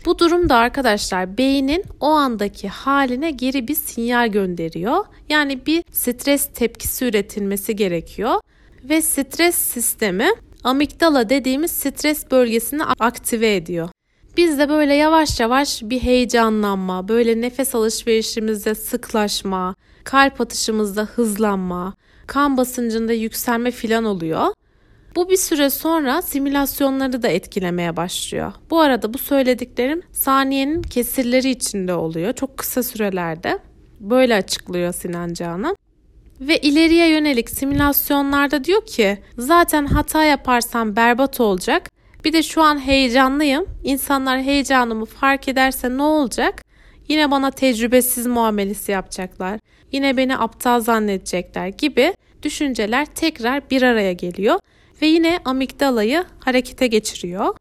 Bu 0.07 0.19
durumda 0.19 0.57
arkadaşlar 0.57 1.39
beynin 1.39 1.85
o 2.01 2.07
andaki 2.07 2.69
haline 2.69 3.31
geri 3.31 3.69
bir 3.69 3.75
sinyal 3.75 4.29
gönderiyor. 4.29 5.05
Yani 5.29 5.67
bir 5.67 5.85
stres 5.93 6.49
tepkisi 6.55 7.05
üretilmesi 7.05 7.77
gerekiyor 7.77 8.35
ve 8.85 9.03
stres 9.03 9.55
sistemi 9.55 10.29
amigdala 10.65 11.29
dediğimiz 11.29 11.71
stres 11.71 12.31
bölgesini 12.31 12.85
aktive 12.85 13.57
ediyor. 13.57 13.89
Biz 14.39 14.59
de 14.59 14.69
böyle 14.69 14.95
yavaş 14.95 15.41
yavaş 15.41 15.83
bir 15.83 16.01
heyecanlanma, 16.01 17.09
böyle 17.09 17.41
nefes 17.41 17.75
alışverişimizde 17.75 18.75
sıklaşma, 18.75 19.75
kalp 20.05 20.41
atışımızda 20.41 21.03
hızlanma, 21.03 21.95
kan 22.27 22.57
basıncında 22.57 23.13
yükselme 23.13 23.71
filan 23.71 24.05
oluyor. 24.05 24.47
Bu 25.17 25.31
bir 25.31 25.37
süre 25.37 25.71
sonra 25.71 26.23
simülasyonları 26.23 27.23
da 27.23 27.29
etkilemeye 27.29 27.97
başlıyor. 27.97 28.53
Bu 28.71 28.81
arada 28.81 29.15
bu 29.15 29.19
söylediklerim 29.19 30.03
saniyenin 30.13 30.83
kesirleri 30.83 31.51
içinde 31.51 31.95
oluyor. 31.95 32.33
Çok 32.33 32.59
kısa 32.59 32.83
sürelerde. 32.83 33.59
Böyle 34.01 34.35
açıklıyor 34.35 34.93
Sinan 34.93 35.33
Canan. 35.33 35.77
Ve 36.41 36.59
ileriye 36.59 37.09
yönelik 37.09 37.51
simülasyonlarda 37.51 38.65
diyor 38.65 38.87
ki 38.87 39.19
zaten 39.39 39.87
hata 39.87 40.25
yaparsam 40.25 40.97
berbat 40.97 41.41
olacak. 41.41 41.98
Bir 42.25 42.33
de 42.33 42.43
şu 42.43 42.63
an 42.63 42.87
heyecanlıyım. 42.87 43.67
İnsanlar 43.85 44.43
heyecanımı 44.43 45.05
fark 45.05 45.49
ederse 45.49 45.97
ne 45.97 46.03
olacak? 46.03 46.65
Yine 47.09 47.31
bana 47.31 47.51
tecrübesiz 47.51 48.27
muamelesi 48.27 48.93
yapacaklar. 48.93 49.61
Yine 49.93 50.17
beni 50.17 50.39
aptal 50.39 50.81
zannedecekler 50.81 51.69
gibi 51.69 52.15
düşünceler 52.43 53.07
tekrar 53.07 53.71
bir 53.71 53.83
araya 53.83 54.13
geliyor 54.13 54.59
ve 55.03 55.07
yine 55.07 55.39
amigdalayı 55.45 56.25
harekete 56.39 56.87
geçiriyor. 56.87 57.55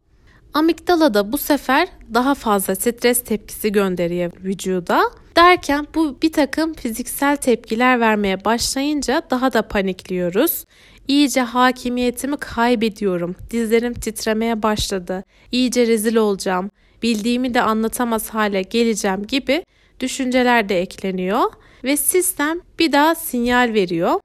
Amigdala 0.54 1.14
da 1.14 1.32
bu 1.32 1.38
sefer 1.38 1.88
daha 2.14 2.36
fazla 2.36 2.76
stres 2.76 3.24
tepkisi 3.24 3.72
gönderiyor 3.72 4.32
vücuda. 4.44 5.02
Derken 5.36 5.88
bu 5.96 6.18
bir 6.22 6.32
takım 6.32 6.74
fiziksel 6.74 7.36
tepkiler 7.36 8.00
vermeye 8.00 8.46
başlayınca 8.46 9.22
daha 9.30 9.54
da 9.54 9.62
panikliyoruz. 9.62 10.66
İyice 11.08 11.42
hakimiyetimi 11.42 12.38
kaybediyorum. 12.38 13.36
Dizlerim 13.52 13.94
titremeye 13.94 14.64
başladı. 14.64 15.24
İyice 15.52 15.88
rezil 15.88 16.16
olacağım. 16.16 16.72
bildiğimi 17.04 17.54
de 17.54 17.62
anlatamaz 17.62 18.30
hale 18.30 18.62
geleceğim 18.62 19.28
gibi 19.28 19.66
düşünceler 20.00 20.70
de 20.70 20.82
ekleniyor 20.82 21.44
ve 21.84 21.98
sistem 21.98 22.60
bir 22.80 22.92
daha 22.92 23.16
sinyal 23.16 23.74
veriyor. 23.74 24.20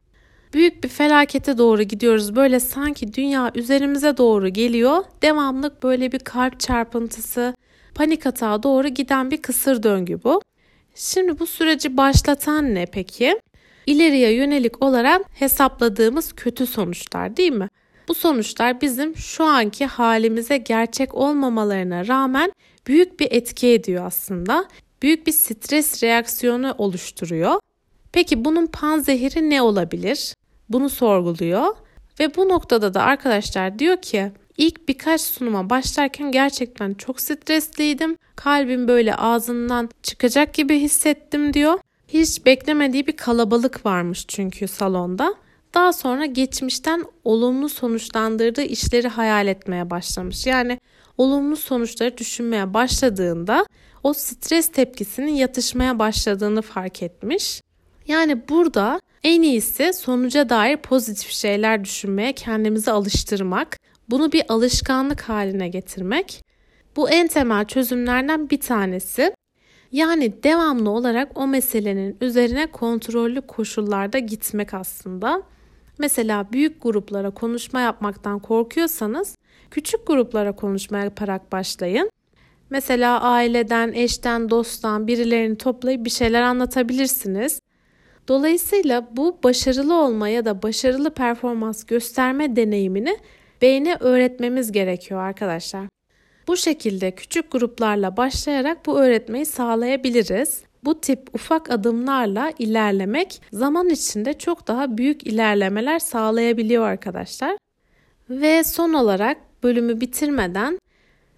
Büyük 0.54 0.84
bir 0.84 0.88
felakete 0.88 1.58
doğru 1.58 1.82
gidiyoruz. 1.82 2.36
Böyle 2.36 2.60
sanki 2.60 3.14
dünya 3.14 3.52
üzerimize 3.54 4.16
doğru 4.16 4.48
geliyor. 4.48 5.04
Devamlı 5.22 5.76
böyle 5.82 6.12
bir 6.12 6.18
kalp 6.18 6.60
çarpıntısı, 6.60 7.54
panik 7.94 8.26
atağa 8.26 8.62
doğru 8.62 8.88
giden 8.88 9.30
bir 9.30 9.42
kısır 9.42 9.82
döngü 9.82 10.20
bu. 10.24 10.42
Şimdi 10.94 11.38
bu 11.38 11.46
süreci 11.46 11.96
başlatan 11.96 12.74
ne 12.74 12.86
peki? 12.86 13.40
İleriye 13.86 14.32
yönelik 14.32 14.84
olarak 14.84 15.22
hesapladığımız 15.34 16.32
kötü 16.32 16.66
sonuçlar 16.66 17.36
değil 17.36 17.52
mi? 17.52 17.68
Bu 18.08 18.14
sonuçlar 18.14 18.80
bizim 18.80 19.16
şu 19.16 19.44
anki 19.44 19.86
halimize 19.86 20.56
gerçek 20.56 21.14
olmamalarına 21.14 22.06
rağmen 22.08 22.52
büyük 22.86 23.20
bir 23.20 23.28
etki 23.30 23.68
ediyor 23.68 24.06
aslında. 24.06 24.68
Büyük 25.02 25.26
bir 25.26 25.32
stres 25.32 26.02
reaksiyonu 26.02 26.74
oluşturuyor. 26.78 27.60
Peki 28.12 28.44
bunun 28.44 28.66
panzehiri 28.66 29.50
ne 29.50 29.62
olabilir? 29.62 30.34
Bunu 30.68 30.88
sorguluyor 30.88 31.76
ve 32.20 32.36
bu 32.36 32.48
noktada 32.48 32.94
da 32.94 33.02
arkadaşlar 33.02 33.78
diyor 33.78 33.96
ki 33.96 34.32
ilk 34.56 34.88
birkaç 34.88 35.20
sunuma 35.20 35.70
başlarken 35.70 36.32
gerçekten 36.32 36.94
çok 36.94 37.20
stresliydim. 37.20 38.16
Kalbim 38.36 38.88
böyle 38.88 39.14
ağzından 39.14 39.90
çıkacak 40.02 40.54
gibi 40.54 40.78
hissettim 40.78 41.54
diyor. 41.54 41.78
Hiç 42.12 42.46
beklemediği 42.46 43.06
bir 43.06 43.16
kalabalık 43.16 43.86
varmış 43.86 44.24
çünkü 44.28 44.68
salonda. 44.68 45.34
Daha 45.74 45.92
sonra 45.92 46.26
geçmişten 46.26 47.04
olumlu 47.24 47.68
sonuçlandırdığı 47.68 48.62
işleri 48.62 49.08
hayal 49.08 49.46
etmeye 49.46 49.90
başlamış. 49.90 50.46
Yani 50.46 50.80
olumlu 51.18 51.56
sonuçları 51.56 52.18
düşünmeye 52.18 52.74
başladığında 52.74 53.66
o 54.02 54.12
stres 54.12 54.68
tepkisinin 54.68 55.32
yatışmaya 55.32 55.98
başladığını 55.98 56.62
fark 56.62 57.02
etmiş. 57.02 57.60
Yani 58.08 58.48
burada 58.48 59.00
en 59.24 59.42
iyisi 59.42 59.92
sonuca 59.92 60.48
dair 60.48 60.76
pozitif 60.76 61.30
şeyler 61.30 61.84
düşünmeye 61.84 62.32
kendimizi 62.32 62.90
alıştırmak, 62.90 63.76
bunu 64.10 64.32
bir 64.32 64.44
alışkanlık 64.48 65.20
haline 65.20 65.68
getirmek. 65.68 66.42
Bu 66.96 67.10
en 67.10 67.28
temel 67.28 67.64
çözümlerden 67.64 68.50
bir 68.50 68.60
tanesi. 68.60 69.34
Yani 69.92 70.42
devamlı 70.42 70.90
olarak 70.90 71.28
o 71.34 71.46
meselenin 71.46 72.16
üzerine 72.20 72.66
kontrollü 72.66 73.40
koşullarda 73.40 74.18
gitmek 74.18 74.74
aslında. 74.74 75.42
Mesela 75.98 76.52
büyük 76.52 76.82
gruplara 76.82 77.30
konuşma 77.30 77.80
yapmaktan 77.80 78.38
korkuyorsanız 78.38 79.36
küçük 79.70 80.06
gruplara 80.06 80.56
konuşma 80.56 80.98
yaparak 80.98 81.52
başlayın. 81.52 82.10
Mesela 82.70 83.20
aileden, 83.20 83.92
eşten, 83.92 84.50
dosttan 84.50 85.06
birilerini 85.06 85.58
toplayıp 85.58 86.04
bir 86.04 86.10
şeyler 86.10 86.42
anlatabilirsiniz. 86.42 87.60
Dolayısıyla 88.28 89.08
bu 89.16 89.38
başarılı 89.44 89.94
olma 89.94 90.28
ya 90.28 90.44
da 90.44 90.62
başarılı 90.62 91.14
performans 91.14 91.84
gösterme 91.84 92.56
deneyimini 92.56 93.18
beyne 93.62 93.96
öğretmemiz 94.00 94.72
gerekiyor 94.72 95.20
arkadaşlar. 95.20 96.01
Bu 96.46 96.56
şekilde 96.56 97.10
küçük 97.10 97.52
gruplarla 97.52 98.16
başlayarak 98.16 98.86
bu 98.86 99.00
öğretmeyi 99.00 99.46
sağlayabiliriz. 99.46 100.62
Bu 100.84 101.00
tip 101.00 101.34
ufak 101.34 101.70
adımlarla 101.70 102.52
ilerlemek 102.58 103.42
zaman 103.52 103.90
içinde 103.90 104.32
çok 104.38 104.68
daha 104.68 104.98
büyük 104.98 105.26
ilerlemeler 105.26 105.98
sağlayabiliyor 105.98 106.84
arkadaşlar. 106.84 107.56
Ve 108.30 108.64
son 108.64 108.92
olarak 108.92 109.36
bölümü 109.62 110.00
bitirmeden 110.00 110.78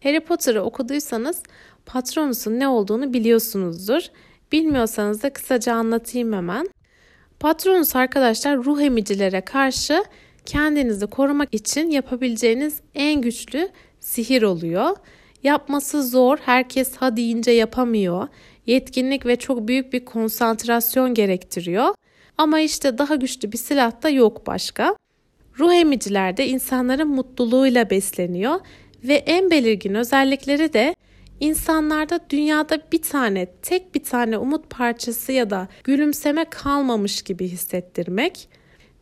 Harry 0.03 0.21
Potter'ı 0.21 0.63
okuduysanız 0.63 1.43
Patronus'un 1.87 2.59
ne 2.59 2.69
olduğunu 2.69 3.13
biliyorsunuzdur. 3.13 4.03
Bilmiyorsanız 4.53 5.23
da 5.23 5.33
kısaca 5.33 5.75
anlatayım 5.75 6.33
hemen. 6.33 6.69
Patronus 7.41 7.97
arkadaşlar 7.97 8.57
ruh 8.57 8.81
emicilere 8.81 9.41
karşı 9.41 10.05
kendinizi 10.47 11.07
korumak 11.07 11.55
için 11.55 11.91
yapabileceğiniz 11.91 12.81
en 12.95 13.21
güçlü 13.21 13.69
sihir 14.05 14.43
oluyor. 14.43 14.97
Yapması 15.43 16.03
zor, 16.03 16.39
herkes 16.45 16.97
ha 16.97 17.17
deyince 17.17 17.51
yapamıyor. 17.51 18.29
Yetkinlik 18.67 19.27
ve 19.27 19.37
çok 19.37 19.69
büyük 19.69 19.93
bir 19.93 20.05
konsantrasyon 20.05 21.15
gerektiriyor. 21.15 21.95
Ama 22.39 22.61
işte 22.61 22.99
daha 22.99 23.15
güçlü 23.15 23.53
bir 23.53 23.59
silah 23.59 24.03
da 24.03 24.09
yok 24.09 24.47
başka. 24.47 24.97
Ruh 25.59 25.73
emiciler 25.73 26.37
de 26.37 26.47
insanların 26.47 27.09
mutluluğuyla 27.09 27.91
besleniyor 27.91 28.61
ve 29.05 29.15
en 29.15 29.51
belirgin 29.51 29.95
özellikleri 29.95 30.73
de 30.73 30.95
insanlarda 31.41 32.21
dünyada 32.31 32.79
bir 32.93 33.03
tane, 33.03 33.47
tek 33.47 33.95
bir 33.95 34.03
tane 34.03 34.39
umut 34.39 34.71
parçası 34.71 35.33
ya 35.33 35.51
da 35.51 35.69
gülümseme 35.85 36.45
kalmamış 36.45 37.23
gibi 37.23 37.49
hissettirmek. 37.49 38.49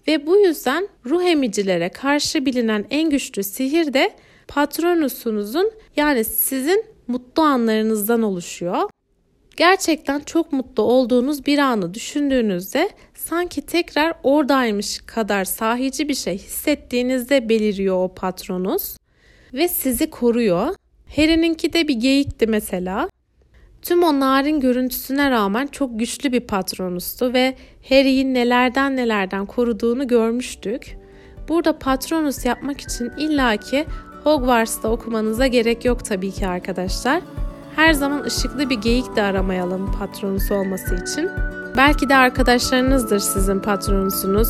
Ve 0.09 0.27
bu 0.27 0.37
yüzden 0.37 0.88
ruh 1.07 1.25
emicilere 1.25 1.88
karşı 1.88 2.47
bilinen 2.47 2.85
en 2.91 3.11
güçlü 3.11 3.43
sihir 3.43 3.93
de 3.93 4.11
patronusunuzun 4.55 5.71
yani 5.97 6.25
sizin 6.25 6.85
mutlu 7.09 7.43
anlarınızdan 7.43 8.23
oluşuyor. 8.23 8.91
Gerçekten 9.57 10.21
çok 10.21 10.53
mutlu 10.53 10.83
olduğunuz 10.83 11.47
bir 11.47 11.59
anı 11.59 11.95
düşündüğünüzde 11.95 12.91
sanki 13.15 13.62
tekrar 13.62 14.15
oradaymış 14.23 14.99
kadar 15.07 15.45
sahici 15.45 16.09
bir 16.09 16.15
şey 16.15 16.38
hissettiğinizde 16.38 17.49
beliriyor 17.49 18.05
o 18.05 18.15
patronus 18.15 18.97
ve 19.53 19.69
sizi 19.69 20.11
koruyor. 20.11 20.75
Harry'ninki 21.17 21.73
de 21.73 21.88
bir 21.88 21.95
geyikti 21.95 22.47
mesela. 22.47 23.09
Tüm 23.83 24.03
o 24.03 24.21
narin 24.21 24.61
görüntüsüne 24.61 25.31
rağmen 25.31 25.67
çok 25.67 25.99
güçlü 25.99 26.33
bir 26.33 26.41
patronustu 26.41 27.33
ve 27.33 27.57
Harry'i 27.88 28.35
nelerden 28.35 28.97
nelerden 28.97 29.47
koruduğunu 29.47 30.09
görmüştük. 30.09 30.97
Burada 31.49 31.79
patronus 31.79 32.45
yapmak 32.45 32.81
için 32.81 33.11
illaki 33.19 33.87
Hogwarts'ta 34.25 34.89
okumanıza 34.89 35.47
gerek 35.47 35.85
yok 35.85 36.05
tabii 36.05 36.31
ki 36.31 36.47
arkadaşlar. 36.47 37.23
Her 37.77 37.93
zaman 37.93 38.23
ışıklı 38.23 38.71
bir 38.71 38.81
geyik 38.81 39.17
de 39.17 39.23
aramayalım 39.23 39.93
patronus 39.99 40.51
olması 40.51 40.95
için. 40.95 41.31
Belki 41.77 42.09
de 42.09 42.17
arkadaşlarınızdır 42.17 43.19
sizin 43.19 43.61
patronusunuz. 43.61 44.49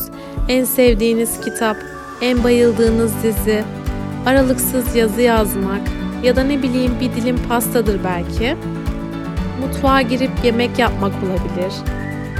En 0.48 0.64
sevdiğiniz 0.64 1.40
kitap, 1.40 1.76
en 2.20 2.44
bayıldığınız 2.44 3.12
dizi, 3.22 3.64
aralıksız 4.26 4.96
yazı 4.96 5.20
yazmak 5.20 5.82
ya 6.22 6.36
da 6.36 6.42
ne 6.42 6.62
bileyim 6.62 6.92
bir 7.00 7.12
dilim 7.12 7.36
pastadır 7.48 8.00
belki. 8.04 8.56
Mutfağa 9.60 10.02
girip 10.02 10.30
yemek 10.44 10.78
yapmak 10.78 11.12
olabilir. 11.12 11.74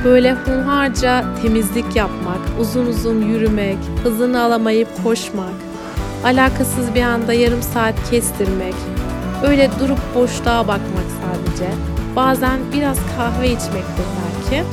Böyle 0.05 0.33
hunharca 0.35 1.25
temizlik 1.43 1.97
yapmak, 1.97 2.41
uzun 2.61 2.87
uzun 2.87 3.23
yürümek, 3.23 3.79
hızını 4.03 4.43
alamayıp 4.43 4.89
koşmak, 5.05 5.55
alakasız 6.25 6.95
bir 6.95 7.03
anda 7.03 7.33
yarım 7.33 7.63
saat 7.63 8.11
kestirmek, 8.11 8.75
öyle 9.47 9.71
durup 9.81 9.99
boşluğa 10.15 10.69
bakmak 10.69 11.07
sadece. 11.23 11.71
Bazen 12.17 12.61
biraz 12.73 12.99
kahve 13.17 13.47
içmektir 13.47 14.07
belki. 14.23 14.65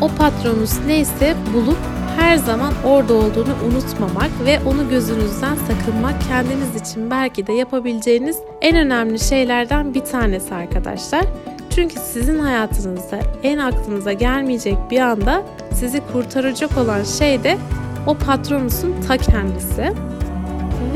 O 0.00 0.08
patronus 0.08 0.72
neyse 0.86 1.34
bulup 1.54 1.78
her 2.16 2.36
zaman 2.36 2.72
orada 2.84 3.14
olduğunu 3.14 3.54
unutmamak 3.66 4.30
ve 4.44 4.58
onu 4.66 4.90
gözünüzden 4.90 5.54
sakınmak 5.54 6.14
kendiniz 6.28 6.82
için 6.82 7.10
belki 7.10 7.46
de 7.46 7.52
yapabileceğiniz 7.52 8.38
en 8.60 8.76
önemli 8.76 9.18
şeylerden 9.18 9.94
bir 9.94 10.04
tanesi 10.04 10.54
arkadaşlar. 10.54 11.24
Çünkü 11.70 12.00
sizin 12.00 12.38
hayatınızda 12.38 13.18
en 13.42 13.58
aklınıza 13.58 14.12
gelmeyecek 14.12 14.76
bir 14.90 15.00
anda 15.00 15.42
sizi 15.72 16.00
kurtaracak 16.12 16.78
olan 16.78 17.04
şey 17.04 17.44
de 17.44 17.58
o 18.06 18.14
patronusun 18.14 18.94
ta 19.08 19.16
kendisi. 19.16 19.92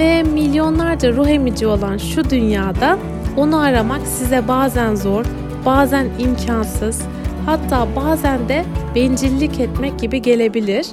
Ve 0.01 0.23
milyonlarca 0.23 1.13
ruh 1.13 1.29
emici 1.29 1.67
olan 1.67 1.97
şu 1.97 2.31
dünyada 2.31 2.99
onu 3.37 3.61
aramak 3.61 4.07
size 4.07 4.49
bazen 4.49 4.95
zor, 4.95 5.25
bazen 5.67 6.07
imkansız, 6.19 7.03
hatta 7.47 7.87
bazen 7.97 8.49
de 8.49 8.65
bencillik 8.95 9.61
etmek 9.61 9.99
gibi 9.99 10.23
gelebilir. 10.23 10.87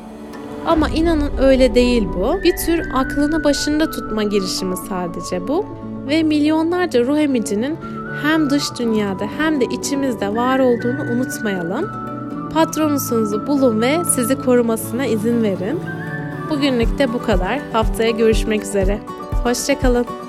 Ama 0.65 0.89
inanın 0.89 1.31
öyle 1.41 1.75
değil 1.75 2.07
bu. 2.15 2.43
Bir 2.43 2.57
tür 2.65 2.81
aklını 2.93 3.43
başında 3.43 3.91
tutma 3.91 4.23
girişimi 4.23 4.77
sadece 4.77 5.47
bu. 5.47 5.65
Ve 6.07 6.23
milyonlarca 6.23 7.05
ruh 7.05 7.17
emicinin 7.17 7.77
hem 8.23 8.49
dış 8.49 8.63
dünyada 8.79 9.25
hem 9.37 9.61
de 9.61 9.65
içimizde 9.65 10.35
var 10.35 10.59
olduğunu 10.59 11.11
unutmayalım. 11.13 11.89
Patronusunuzu 12.53 13.47
bulun 13.47 13.81
ve 13.81 14.05
sizi 14.15 14.35
korumasına 14.41 15.05
izin 15.05 15.43
verin. 15.43 15.79
Bugünlük 16.49 16.99
de 16.99 17.13
bu 17.13 17.23
kadar. 17.23 17.59
Haftaya 17.73 18.09
görüşmek 18.09 18.63
üzere. 18.63 18.99
Hoşçakalın. 19.43 20.26